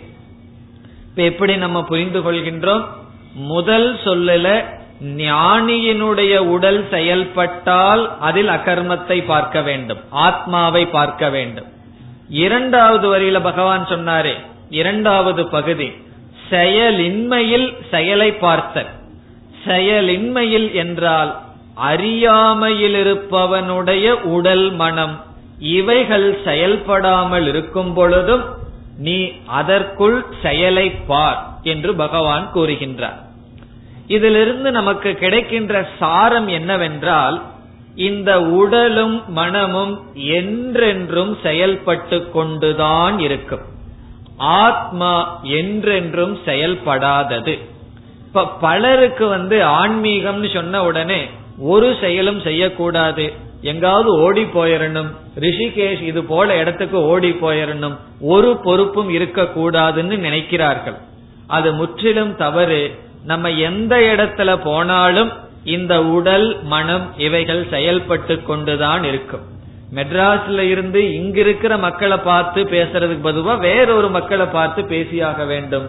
[1.08, 2.84] இப்ப எப்படி நம்ம புரிந்து கொள்கின்றோம்?
[3.34, 4.64] முதல் சொல்லல
[5.00, 11.66] ஞானியினுடைய உடல் செயல்பட்டால் அதில் அகர்மத்தை பார்க்க வேண்டும் ஆத்மாவை பார்க்க வேண்டும்.
[12.28, 14.34] இரண்டாவது வரியில பகவான் சொன்னாரே
[14.70, 15.92] இரண்டாவது பகுதி
[16.50, 18.90] செயலின்மையில் செயலை பார்த்தல்.
[19.66, 21.40] செயலின்மையில் என்றால்
[21.74, 25.20] அறியாமையில் இருப்பவனுடைய உடல் மனம்
[25.58, 28.44] இவைகள் செயல்படாமல் இருக்கும் பொழுதும்
[28.98, 33.18] நீ அதற்குள் செயலை பார் என்று பகவான் கூறுகின்றார்.
[34.08, 37.42] இதிலிருந்து நமக்கு கிடைக்கின்ற சாரம் என்னவென்றால்
[37.94, 43.64] இந்த உடலும் மனமும் என்றென்றும் செயல்பட்டு கொண்டுதான் இருக்கும்.
[44.36, 47.58] ஆத்மா என்றென்றும் செயல்படாதது.
[48.26, 51.28] இப்ப பலருக்கு வந்து ஆன்மீகம்னு சொன்ன உடனே
[51.58, 53.32] ஒரு செயலும் செய்யக்கூடாது.
[53.62, 60.98] எங்காவது ஓடி போயிடணும் ரிஷிகேஷ் இது போல இடத்துக்கு ஓடி போயிடணும் ஒரு பொறுப்பும் இருக்கக்கூடாதுன்னு நினைக்கிறார்கள்.
[61.46, 62.82] அது முற்றிலும் தவறு.
[63.24, 65.32] நம்ம எந்த இடத்துல போனாலும்
[65.64, 69.40] இந்த உடல் மனம் இவைகள் செயல்பட்டு கொண்டுதான் இருக்கும்.
[69.94, 75.86] மெட்ராஸ்ல இருந்து இங்க இருக்கிற மக்களை பார்த்து பேசுறதுக்கு பதுவா வேறொரு மக்களை பார்த்து பேசியாக வேண்டும்.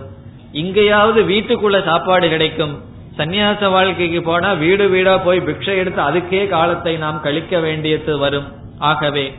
[0.53, 2.82] இங்கேயாவது வீட்டுக்குள்ள சாப்பாடு கிடைக்கும்.
[3.17, 8.47] சந்நியாச வாழ்க்கைக்கு போனா வீடு வீடா போய் பிக்ஷை எடுத்து அதுக்கே காலத்தை நாம் கழிக்க வேண்டியது வரும்.
[8.80, 9.34] ஆகவே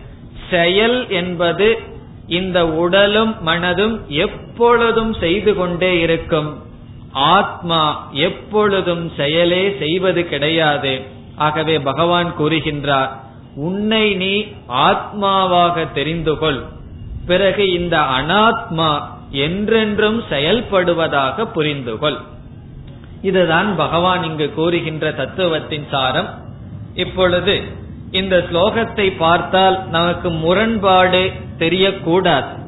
[0.51, 1.79] செயல் என்பது
[2.27, 6.69] இந்த உடலும் மனதும் எப்பொழுதும் செய்து கொண்டே இருக்கும்.
[7.13, 11.01] ஆத்மா எப்பொழுதும் செயலே செய்வது கிடையாது.
[11.37, 13.09] ஆகவே பகவான் கூறுகின்றார்
[13.55, 16.63] உன்னை நீ ஆத்மாவாக தெரிந்து கொள்.
[17.27, 22.19] பிறகு இந்த அனாத்மா என்றென்றும் செயல்படுவதாக புரிந்து கொள்.
[23.23, 26.29] இதுதான் பகவான் இங்கு கூறுகின்ற தத்துவத்தின் சாரம்.
[26.95, 27.63] இப்பொழுது
[28.11, 32.59] இந்த ஸ்லோகத்தை பார்த்தால் நமக்கு முரண்பாடு தெரியக்கூடாது.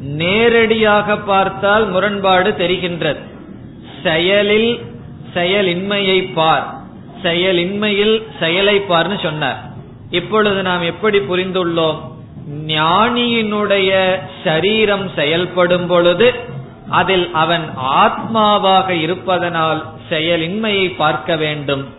[0.00, 3.18] நேரடியாக பார்த்தால் முரண்பாடு தெரிகின்றது.
[4.02, 4.80] செயலில்
[5.34, 6.74] செயலின்மையை பார்.
[7.22, 9.60] செயலின்மையில் செயலை பார்னு சொன்னார்.
[10.10, 11.98] இப்பொழுது நாம் எப்படி புரிந்துள்ளோம்?
[12.66, 16.34] ஞானியினுடைய சரீரம் செயல்படும் பொழுது
[16.90, 21.94] அதில் அவன் ஆத்மாவாக இருப்பதனால் செயலின்மையை பார்க்க வேண்டும்.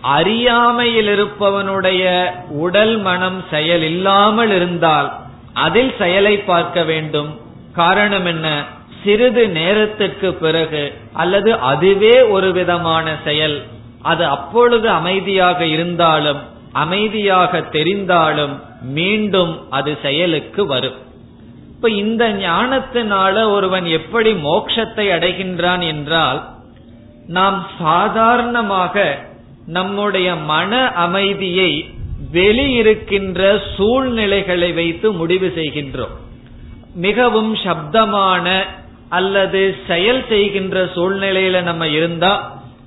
[0.00, 5.16] அறியாமையில் இருப்பவனுடைய உடல் மனம் செயல் இல்லாமல் இருந்தால்
[5.52, 7.40] அதில் செயலை பார்க்க வேண்டும்.
[7.72, 8.64] காரணம் என்ன?
[9.06, 10.84] சிறிது நேரத்திற்கு பிறகு
[11.22, 13.56] அல்லது அதுவே ஒரு விதமான செயல்
[14.12, 16.40] அது அப்பொழுது அமைதியாக இருந்தாலும்
[16.84, 18.54] அமைதியாக தெரிந்தாலும்
[18.96, 20.98] மீண்டும் அது செயலுக்கு வரும்.
[21.74, 26.40] இப்ப இந்த ஞானத்தினால ஒருவன் எப்படி மோட்சத்தை அடைகின்றான் என்றால்
[27.36, 29.04] நாம் சாதாரணமாக
[29.66, 30.72] நம்முடைய மன
[31.04, 31.70] அமைதியை
[32.32, 33.40] வெளியிருக்கின்ற
[33.76, 36.14] சூழ்நிலைகளை வைத்து முடிவு செய்கின்றோம்.
[37.06, 38.46] மிகவும் சப்தமான
[39.10, 42.32] அல்லது செயல் செய்கின்ற சூழ்நிலையில நம்ம இருந்தா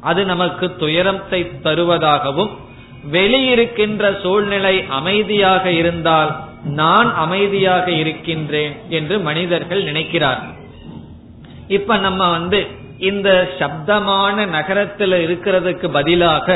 [0.01, 2.51] அது நமக்கு துயரத்தை தருவதாகவும்
[3.11, 6.31] வெளியிருக்கின்ற சூழ்நிலை அமைதியாக இருந்தால்
[6.63, 10.41] நான் அமைதியாக இருக்கின்றேன் என்று மனிதர்கள் நினைக்கிறார்
[11.67, 12.59] இப்ப நம்ம வந்து
[12.99, 16.47] இந்த சப்தமான நகரத்துல இருக்கிறதுக்கு பதிலாக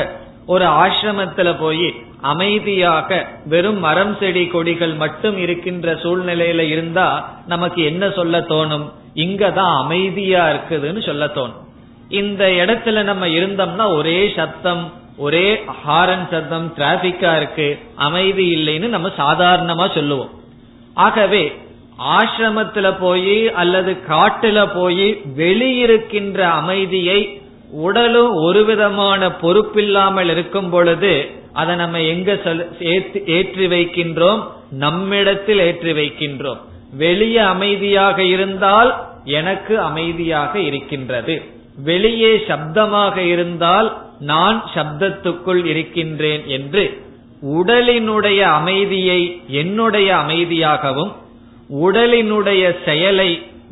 [0.46, 1.88] ஒரு ஆசிரமத்துல போய்
[2.24, 7.08] அமைதியாக வெறும் மரம் செடி கொடிகள் மட்டும் இருக்கின்ற சூழ்நிலையில இருந்தா
[7.48, 8.86] நமக்கு என்ன சொல்ல தோணும்?
[9.16, 11.60] இங்கதான் அமைதியா இருக்குதுன்னு சொல்ல தோணும்.
[12.10, 14.84] இந்த இடத்துல நம்ம இருந்தோம்னா ஒரே சத்தம்
[15.18, 15.48] ஒரே
[15.86, 20.32] ஹாரன் சத்தம் டிராபிக்கா இருக்கு அமைதி இல்லைன்னு நம்ம சாதாரணமா சொல்லுவோம்.
[20.94, 21.44] ஆகவே
[22.18, 25.08] ஆசிரமத்துல போய் அல்லது காட்டுல போய்
[25.38, 27.20] வெளியிருக்கின்ற அமைதியை
[27.86, 31.14] உடலும் ஒரு விதமான பொறுப்பில்லாமல் இருக்கும் பொழுது
[31.54, 32.32] அதை நம்ம எங்க
[33.38, 34.42] ஏற்றி வைக்கின்றோம்?
[34.86, 36.62] நம்மிடத்தில் ஏற்றி வைக்கின்றோம்.
[36.98, 38.92] வெளியே அமைதியாக இருந்தால்
[39.40, 41.36] எனக்கு அமைதியாக இருக்கின்றது.
[41.84, 43.90] வெளியே சப்தமாக இருந்தால்
[44.20, 46.84] நான் சப்தத்துக்குள் இருக்கின்றேன் என்று
[47.60, 49.22] உடலினுடைய அமைதியை
[49.62, 51.14] என்னுடைய அமைதியாகவும்
[51.86, 53.32] உடலினுடைய செயலை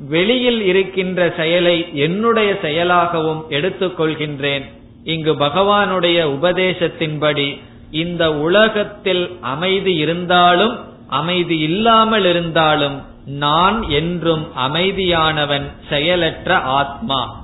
[0.10, 4.66] வெளியில் இருக்கின்ற செயலை என்னுடைய செயலாகவும் எடுத்துக்கொள்கின்றேன்.
[5.04, 7.48] இங்கு பகவானுடைய உபதேசத்தின்படி
[7.92, 17.40] இந்த உலகத்தில் அமைதி இருந்தாலும் அமைதி இல்லாமல் இருந்தாலும் நான் என்றும் அமைதியானவன் செயலற்ற ஆத்மா.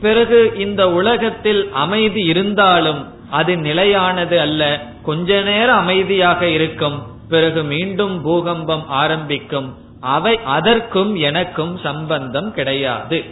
[0.00, 4.80] பிறகு இந்த உலகத்தில் அமைதி இருந்தாலும் அது நிலையானது அல்ல.
[5.02, 9.76] கொஞ்ச நேரம் அமைதியாக இருக்கும் பிறகு மீண்டும் பூகம்பம் ஆரம்பிக்கும்.
[10.00, 13.24] அவை அதற்கும் எனக்கும் சம்பந்தம் கிடையாது.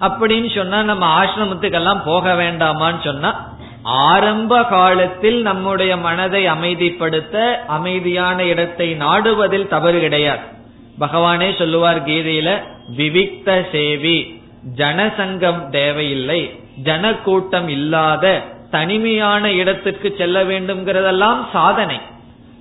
[0.00, 3.55] அப்படின்னு சொன்னா நம்ம ஆசிரமத்துக்கெல்லாம் போக வேண்டாமான்னு சொன்னா
[3.86, 10.44] ஆரம்ப காலத்தில் நம்முடைய மனதை அமைதிப்படுத்த அமைதியான இடத்தை நாடுவதில் தவறு கிடையாது.
[11.00, 12.62] பகவானே சொல்லுவார் கீதையில
[12.96, 14.40] விவிக்த சேவி
[14.76, 16.50] ஜனசங்கம் தேவையில்லை
[16.82, 22.00] ஜனக்கூட்டம் இல்லாத தனிமையான இடத்துக்கு செல்ல வேண்டும்ங்கிறதெல்லாம் சாதனை.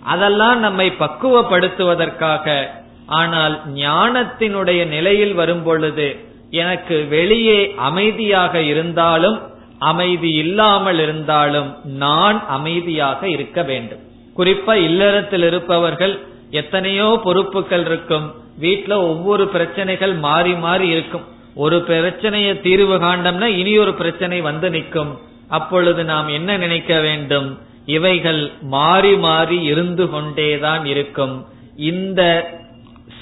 [0.03, 2.67] அதெல்லாம் நம்மை பக்குவப்படுத்துவதற்காக.
[3.07, 6.19] ஆனால் ஞானத்தினுடைய நிலையில் வரும் பொழுது
[6.49, 9.41] எனக்கு வெளியே அமைதியாக இருந்தாலும்
[9.79, 13.99] அமைதி இல்லாமல் இருந்தாலும் நான் அமைதியாக இருக்க வேண்டும்.
[14.37, 16.19] குறிப்பா இல்லறத்தில் இருப்பவர்கள்
[16.49, 18.33] எத்தனையோ பொறுப்புகள் இருக்கும்.
[18.61, 21.23] வீட்டுல ஒவ்வொரு பிரச்சனைகள் மாறி மாறி இருக்கும்.
[21.55, 25.19] ஒரு பிரச்சனையை தீர்வு காண்டம்னா இனி ஒரு பிரச்சனை வந்து நிற்கும்.
[25.47, 27.57] அப்பொழுது நாம் என்ன நினைக்க வேண்டும்?
[27.85, 31.45] இவைகள் மாறி மாறி இருந்து கொண்டேதான் இருக்கும்.
[31.75, 32.51] இந்த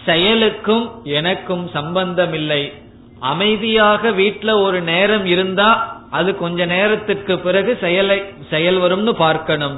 [0.05, 2.73] செயலுக்கும் எனக்கும் சம்பந்தம் இல்லை
[3.19, 8.17] அமைதியாக வீட்டுல ஒரு நேரம் இருந்தா அது கொஞ்ச நேரத்துக்கு பிறகு செயலை
[8.49, 9.77] செயல் வரும்னு பார்க்கணும்.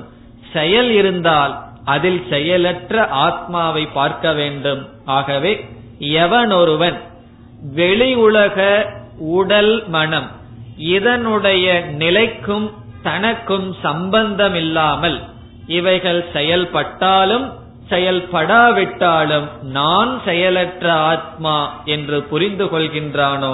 [0.54, 1.54] செயல் இருந்தால்
[1.96, 4.82] அதில் செயலற்ற ஆத்மாவை பார்க்க வேண்டும்.
[5.18, 5.52] ஆகவே
[6.24, 6.98] எவன் ஒருவன்
[7.80, 8.58] வெளி உலக
[9.36, 10.30] உடல் மனம்
[10.96, 11.68] இதனுடைய
[12.02, 12.66] நிலைக்கும்
[13.04, 15.18] தனக்கும் சம்பந்தம் இல்லாமல்
[15.68, 17.46] இவைகள் செயல்பட்டாலும்
[17.90, 21.56] செயல்படாவிட்டாலும் நான் செயலற்ற ஆத்மா
[21.86, 23.54] என்று புரிந்து கொள்கின்றானோ?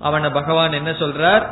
[0.00, 1.44] அவனை பகவான் என்ன சொல்றார்?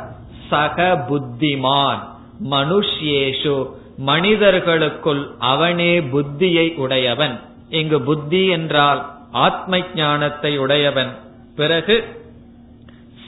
[0.49, 2.07] சக புத்திமான்.
[2.49, 7.39] மனுஷ்யேஷு மனிதர்களுக்குள் அவனே புத்தியை உடையவன்.
[7.69, 11.15] இங்கு புத்தி என்றால் ஆத்ம ஞானத்தை உடையவன்.
[11.55, 12.03] பிறகு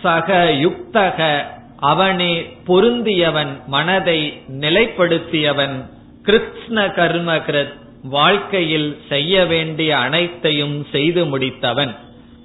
[0.01, 1.43] சக யுக்தக
[1.77, 5.85] அவனே பொருந்தியவன் மனதை நிலைப்படுத்தியவன்.
[6.23, 11.95] கிருஷ்ண கர்மகிருத் வாழ்க்கையில் செய்ய வேண்டிய அனைத்தையும் செய்து முடித்தவன்.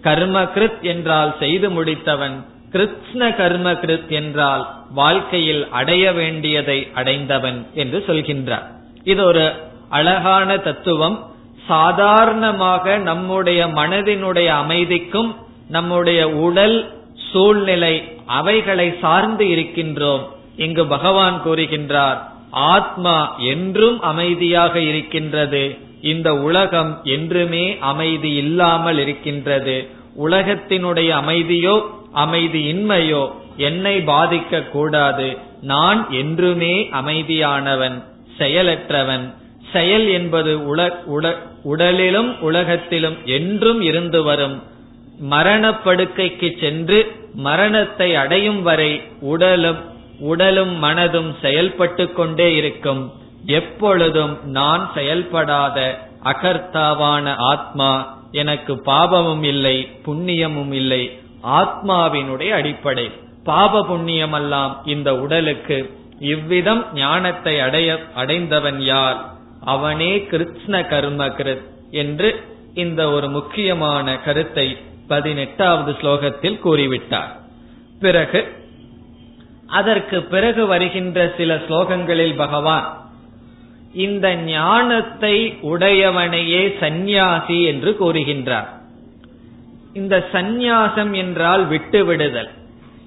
[0.02, 2.44] கர்மகிருத் என்றால் செய்து முடித்தவன்.
[2.74, 4.62] கிருஷ்ண கர்ம கிருத் என்றால்
[4.94, 8.66] வாழ்க்கையில் அடைய வேண்டியதை அடைந்தவன் என்று சொல்கின்றார்.
[9.04, 9.44] இது ஒரு
[9.88, 11.16] அழகான தத்துவம்.
[11.66, 15.30] சாதாரணமாக நம்முடைய மனதினுடைய அமைதிக்கும்
[15.68, 16.76] நம்முடைய உடல்
[17.32, 17.94] சூழ்நிலை
[18.26, 20.24] அவைகளை சார்ந்து இருக்கின்றோம்.
[20.56, 22.18] இங்கு பகவான் கூறுகின்றார்
[22.50, 25.78] ஆத்மா என்றும் அமைதியாக இருக்கின்றது.
[26.02, 29.76] இந்த உலகம் என்றுமே அமைதி இல்லாமல் இருக்கின்றது.
[30.24, 31.76] உலகத்தினுடைய அமைதியோ
[32.22, 33.22] அமைதியின்மையோ
[33.68, 35.28] என்னை பாதிக்க கூடாது
[35.72, 37.96] நான் என்றுமே அமைதியானவன்
[38.38, 39.26] செயலற்றவன்.
[39.72, 40.52] செயல் என்பது
[41.72, 44.56] உடலிலும் உலகத்திலும் என்றும் இருந்து வரும்.
[45.32, 46.98] மரணப்படுக்கைக்கு சென்று
[47.46, 48.92] மரணத்தை அடையும் வரை
[49.32, 49.80] உடலும்
[50.30, 53.02] உடலும் மனதும் செயல்பட்டு கொண்டே இருக்கும்.
[53.58, 55.78] எப்பொழுதும் நான் செயல்படாத
[56.32, 57.90] அகர்த்தாவான ஆத்மா
[58.32, 61.02] எனக்கு பாபமும் இல்லை புண்ணியமும் இல்லை.
[61.46, 63.10] ஆத்மாவினுடைய அடிப்படை.
[63.44, 65.98] பாப புண்ணியமெல்லாம் இந்த உடலுக்கு.
[66.18, 69.24] இவ்விதம் ஞானத்தை அடைய அடைந்தவன் யார்?
[69.64, 72.42] அவனே கிருஷ்ண கர்ம கிருத் என்று
[72.74, 74.76] இந்த ஒரு முக்கியமான கருத்தை
[75.08, 77.32] பதினெட்டாவது ஸ்லோகத்தில் கூறிவிட்டார்.
[78.00, 78.52] பிறகு
[79.66, 83.02] அதற்கு பிறகு வருகின்ற சில ஸ்லோகங்களில் பகவான்
[83.94, 88.73] இந்த ஞானத்தை உடையவனையே சந்நியாசி என்று கூறுகின்றார்.
[89.94, 92.48] இந்த சந்நியாசம் என்றால் விட்டுவிடுதல்.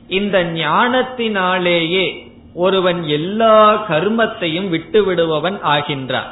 [0.07, 6.29] இந்த ஞானத்தினாலேயே ஒருவன் எல்லா கர்மத்தையும் விட்டு விடுபவன் ஆகின்றான்.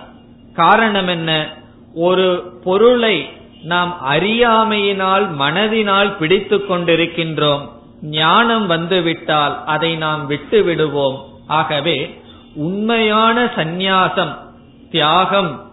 [0.54, 1.50] காரணம் என்ன?
[1.94, 3.30] ஒரு பொருளை
[3.64, 7.70] நாம் அறியாமையினால் மனதினால் பிடித்து கொண்டிருக்கின்றோம்.
[8.02, 12.20] ஞானம் வந்துவிட்டால் அதை நாம் விட்டு விடுவோம் ஆகவே
[12.56, 14.36] உண்மையான சந்நியாசம்
[14.90, 15.65] தியாகம்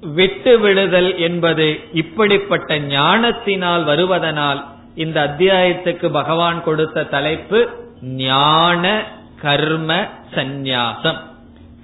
[0.00, 7.68] விட்டு விடுதல் என்பது இப்படிப்பட்ட ஞானத்தினால் வருவதனால் இந்த அத்தியாயத்துக்கு பகவான் கொடுத்த தலைப்பு
[8.02, 9.02] ஞான
[9.40, 11.18] கர்ம சந்நியாசம்.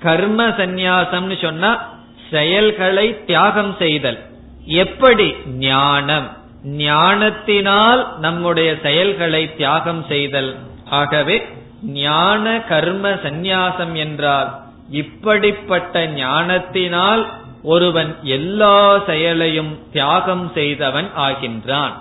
[0.00, 1.88] கர்ம சந்நியாசம்னு சொன்னா
[2.30, 4.18] செயல்களை தியாகம் செய்தல்.
[4.64, 5.34] எப்படி?
[5.46, 6.36] ஞானம்.
[6.64, 10.56] ஞானத்தினால் நம்முடைய செயல்களை தியாகம் செய்தல்.
[10.90, 11.46] ஆகவே
[11.82, 14.60] ஞான கர்ம சந்நியாசம் என்றால்
[14.90, 17.26] இப்படிப்பட்ட ஞானத்தினால்
[17.66, 21.92] ஒருவன் எல்லா செயலையும் தியாகம் செய்தவன் ஆகின்றான்.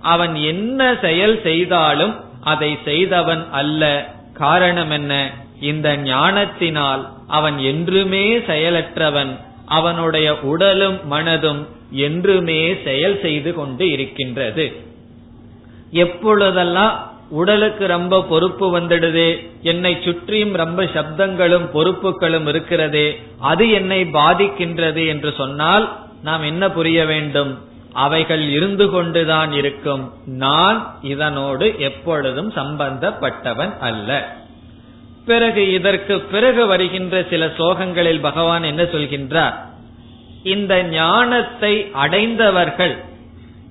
[0.00, 4.12] அவன் என்ன செயல் செய்தாலும் அதை செய்தவன் அல்ல.
[4.32, 9.38] காரணம் என்ன இந்த ஞானத்தினால் அவன் என்றுமே செயலற்றவன்.
[9.66, 14.72] அவனுடைய உடலும் மனதும் என்றுமே செயல் செய்து கொண்டு இருக்கின்றது.
[15.90, 19.26] எப்பொழுதெல்லாம் உடலுக்கு ரொம்ப பொறுப்பு வந்துடுது.
[19.62, 23.06] என்னை சுற்றியும் ரொம்ப சப்தங்களும் பொறுப்புகளும் இருக்கிறதே.
[23.40, 25.86] அது என்னை பாதிக்கின்றது என்று சொன்னால்
[26.22, 27.52] நாம் என்ன புரிய வேண்டும்?
[27.92, 30.04] அவைகள் இருந்து கொண்டுதான் இருக்கும்.
[30.26, 34.10] நான் இதனோடு எப்பொழுதும் சம்பந்தப்பட்டவன் அல்ல.
[35.26, 39.56] பிறகு இதற்கு பிறகு வருகின்ற சில சோகங்களில் பகவான் என்ன சொல்கின்றார்?
[40.44, 42.94] இந்த ஞானத்தை அடைந்தவர்கள்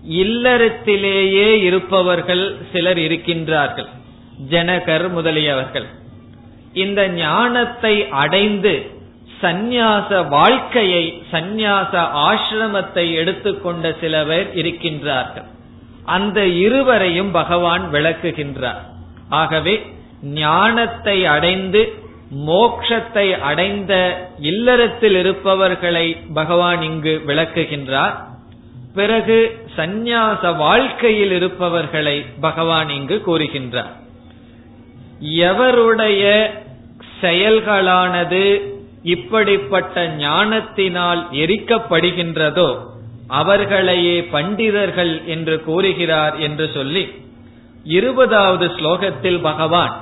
[0.10, 3.88] இல்லறத்திலேயே இருப்பவர்கள் சிலர் இருக்கின்றார்கள்.
[4.50, 5.86] ஜனகர் முதலியவர்கள்.
[6.74, 9.00] இந்த ஞானத்தை அடைந்து
[9.42, 15.44] சந்நியாச வாழ்க்கையை சந்நியாச ஆசிரமத்தை எடுத்துக்கொண்ட சில பேர் இருக்கின்றார்கள்.
[16.06, 18.82] அந்த இருவரையும் பகவான் விளக்குகின்றார்.
[19.30, 19.86] ஆகவே
[20.24, 21.94] ஞானத்தை அடைந்து
[22.48, 23.94] மோக்ஷத்தை அடைந்த
[24.40, 28.30] இல்லறத்தில் இருப்பவர்களை பகவான் இங்கு விளக்குகின்றார்.
[28.94, 33.94] பிறகு சந்நியாச வாழ்க்கையில் இருப்பவர்களை பகவான் இங்கு கூறுகின்றார்.
[35.22, 36.24] எவருடைய
[37.22, 38.62] செயல்களானது
[39.04, 42.78] இப்படிப்பட்ட ஞானத்தினால் எரிக்கப்படுகின்றதோ
[43.28, 47.04] அவர்களையே பண்டிதர்கள் என்று கூறுகிறார் என்று சொல்லி
[47.84, 49.94] இருபதாவது ஸ்லோகத்தில் பகவான்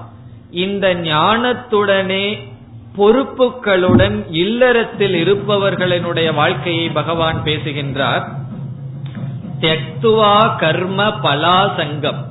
[0.51, 2.37] இந்த ஞானத்துடனே
[2.97, 8.23] பொறுப்புகளுடன் இல்லறத்தில் இருப்பவர்களினுடைய வாழ்க்கையை பகவான் பேசுகின்றார்.
[9.61, 12.27] தெக்துவா கர்ம பலாசங்கம்.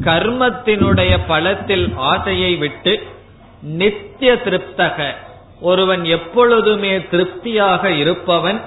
[0.00, 3.02] கர்மத்தினுடைய பலத்தில் ஆசையை விட்டு
[3.62, 5.04] நித்திய திருப்தக.
[5.60, 8.60] ஒருவன் எப்பொழுதுமே திருப்தியாக இருப்பவன்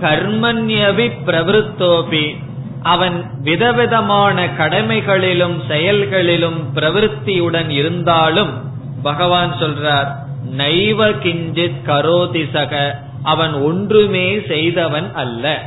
[0.00, 2.36] கர்மன்யவி பிரவருத்தோபி.
[2.82, 8.72] அவன் விதவிதமான கடமைகளிலும் செயல்களிலும் பிரவருத்தியுடன் இருந்தாலும்
[9.02, 10.08] பகவான் சொல்றார்
[10.56, 15.62] நைவ கிஞ்சித் கரோதிசக அவன் ஒன்றுமே செய்தவன் அல்ல.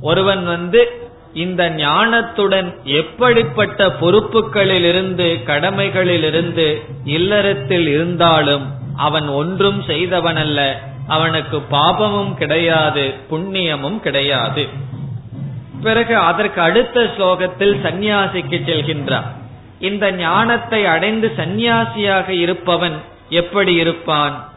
[0.00, 0.99] ஒருவன் வந்து
[1.34, 8.66] இந்த ஞானத்துடன் எப்படிப்பட்ட பொறுப்புகளில் இருந்து இல்லறத்தில் இருந்தாலும்
[8.96, 10.72] அவன் ஒன்றும் செய்தவனல்ல.
[11.08, 14.68] அவனுக்கு பாபமும் கிடையாது புண்ணியமும் கிடையாது.
[15.82, 19.24] பிறகு அதற்கு அடுத்த ஸ்லோகத்தில் சந்நியாசிக்கு செல்கின்றான்.
[19.80, 22.94] இந்த ஞானத்தை அடைந்து சந்நியாசியாக இருப்பவன்
[23.28, 24.48] எப்படி இருப்பான்?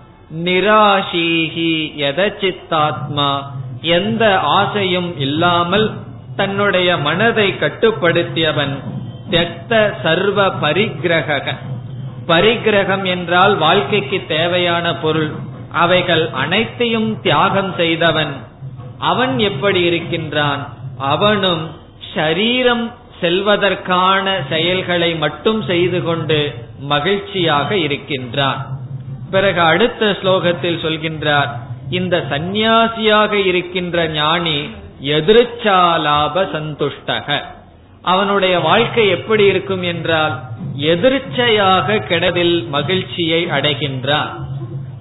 [0.43, 3.41] நிராசீகி எதச்சித்தாத்மா
[3.81, 5.93] எந்த ஆசையும் இல்லாமல்
[6.35, 8.75] தன்னுடைய மனதை கட்டுப்படுத்தியவன்
[9.29, 11.55] தெத்த சர்வ பரிகிரக
[12.27, 15.31] பரிகிரகம் என்றால் வாழ்க்கைக்கு தேவையான பொருள்.
[15.71, 18.33] அவைகள் அனைத்தையும் தியாகம் செய்தவன்
[18.97, 20.61] அவன் எப்படி இருக்கின்றான்?
[20.97, 21.71] அவனும்
[22.15, 26.39] ஷரீரம் செல்வதற்கான செயல்களை மட்டும் செய்து கொண்டு
[26.79, 28.59] மகிழ்ச்சியாக இருக்கின்றான்.
[29.31, 31.51] பிறகு அடுத்த ஸ்லோகத்தில் சொல்கின்றார்
[31.89, 34.69] இந்த சந்நியாசியாக இருக்கின்ற ஞானி
[35.03, 37.41] எதிர்ச்சாலாப சந்துஷ்டக.
[38.01, 40.39] அவனுடைய வாழ்க்கை எப்படி இருக்கும் என்றால்
[40.77, 44.31] எதிர்ச்சையாக கெடதில் மகிழ்ச்சியை அடைகின்றான்.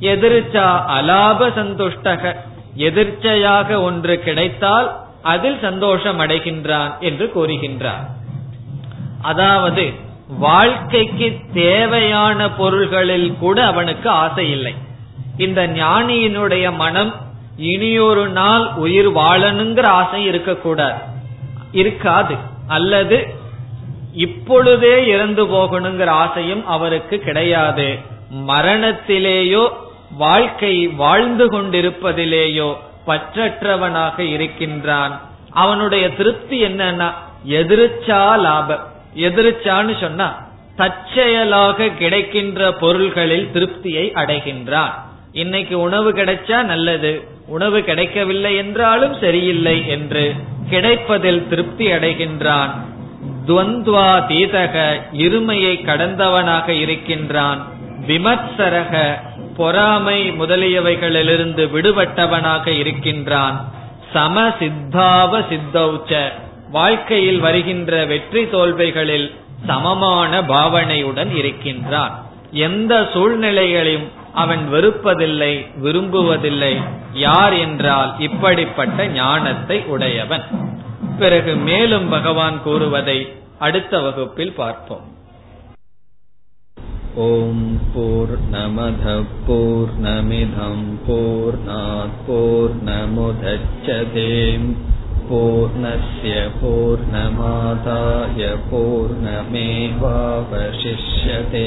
[0.00, 0.66] எதிர்ச்சா
[0.98, 2.36] அலாப சந்துஷ்டக.
[2.76, 4.88] எதிர்ச்சையாக ஒன்று கிடைத்தால்
[5.22, 8.06] அதில் சந்தோஷம் அடைகின்றான் என்று கூறுகின்றார்
[9.22, 9.92] அதாவது
[10.38, 14.74] வாழ்க்கைக்கு தேவையான பொருள்களில் கூட அவனுக்கு ஆசை இல்லை.
[15.36, 17.12] இந்த ஞானியினுடைய மனம்
[17.56, 20.98] இனியொரு நாள் உயிர் வாழணுங்கிற ஆசை இருக்கக்கூடாது.
[21.72, 22.36] இருக்காது.
[22.68, 23.34] அல்லது
[24.14, 27.98] இப்பொழுதே இறந்து போகணுங்கிற ஆசையும் அவருக்கு கிடையாது.
[28.48, 29.68] மரணத்திலேயோ
[30.10, 32.76] வாழ்க்கை வாழ்ந்து கொண்டிருப்பதிலேயோ
[33.06, 35.20] பற்றற்றவனாக இருக்கின்றான்.
[35.50, 37.12] அவனுடைய திருப்தி என்னன்னா
[37.48, 38.90] எதிர்ச்சா லாபம்.
[39.16, 40.46] எதிர்ச்சான்னு சொன்னா
[40.76, 45.10] தற்செயலாக கிடைக்கின்ற பொருள்களில் திருப்தியை அடைகின்றான்.
[45.32, 47.24] இன்னைக்கு உணவு கிடைச்சா நல்லது.
[47.46, 50.34] உணவு கிடைக்கவில்லை என்றாலும் சரியில்லை என்று
[50.70, 52.72] கிடைப்பதில் திருப்தி அடைகின்றான்.
[53.46, 57.66] துவந்த்வா தீதக இருமையை கடந்தவனாக இருக்கின்றான்.
[58.06, 59.14] விமர்சரக
[59.56, 63.72] பொறாமை முதலியவைகளிலிருந்து விடுபட்டவனாக இருக்கின்றான்.
[64.12, 66.32] சம சித்தாவ சித்தௌச்ச
[66.70, 69.34] வாழ்க்கையில் வருகின்ற வெற்றி தோல்விகளில்
[69.66, 72.26] சமமான பாவனையுடன் இருக்கின்றான்.
[72.52, 76.82] எந்த சூழ்நிலைகளையும் அவன் வெறுப்பதில்லை விரும்புவதில்லை.
[77.12, 80.42] யார் என்றால் இப்படிப்பட்ட ஞானத்தை உடையவன்.
[81.18, 85.10] பிறகு மேலும் பகவான் கூறுவதை அடுத்த வகுப்பில் பார்ப்போம்.
[87.14, 91.58] ஓம் போர் நமத போர் நமிதம் போர்
[92.26, 94.74] போர் நமுதச்சதேம்
[95.28, 101.66] पूर्णस्य पूर्णमादाय पूर्णमेवावशिष्यते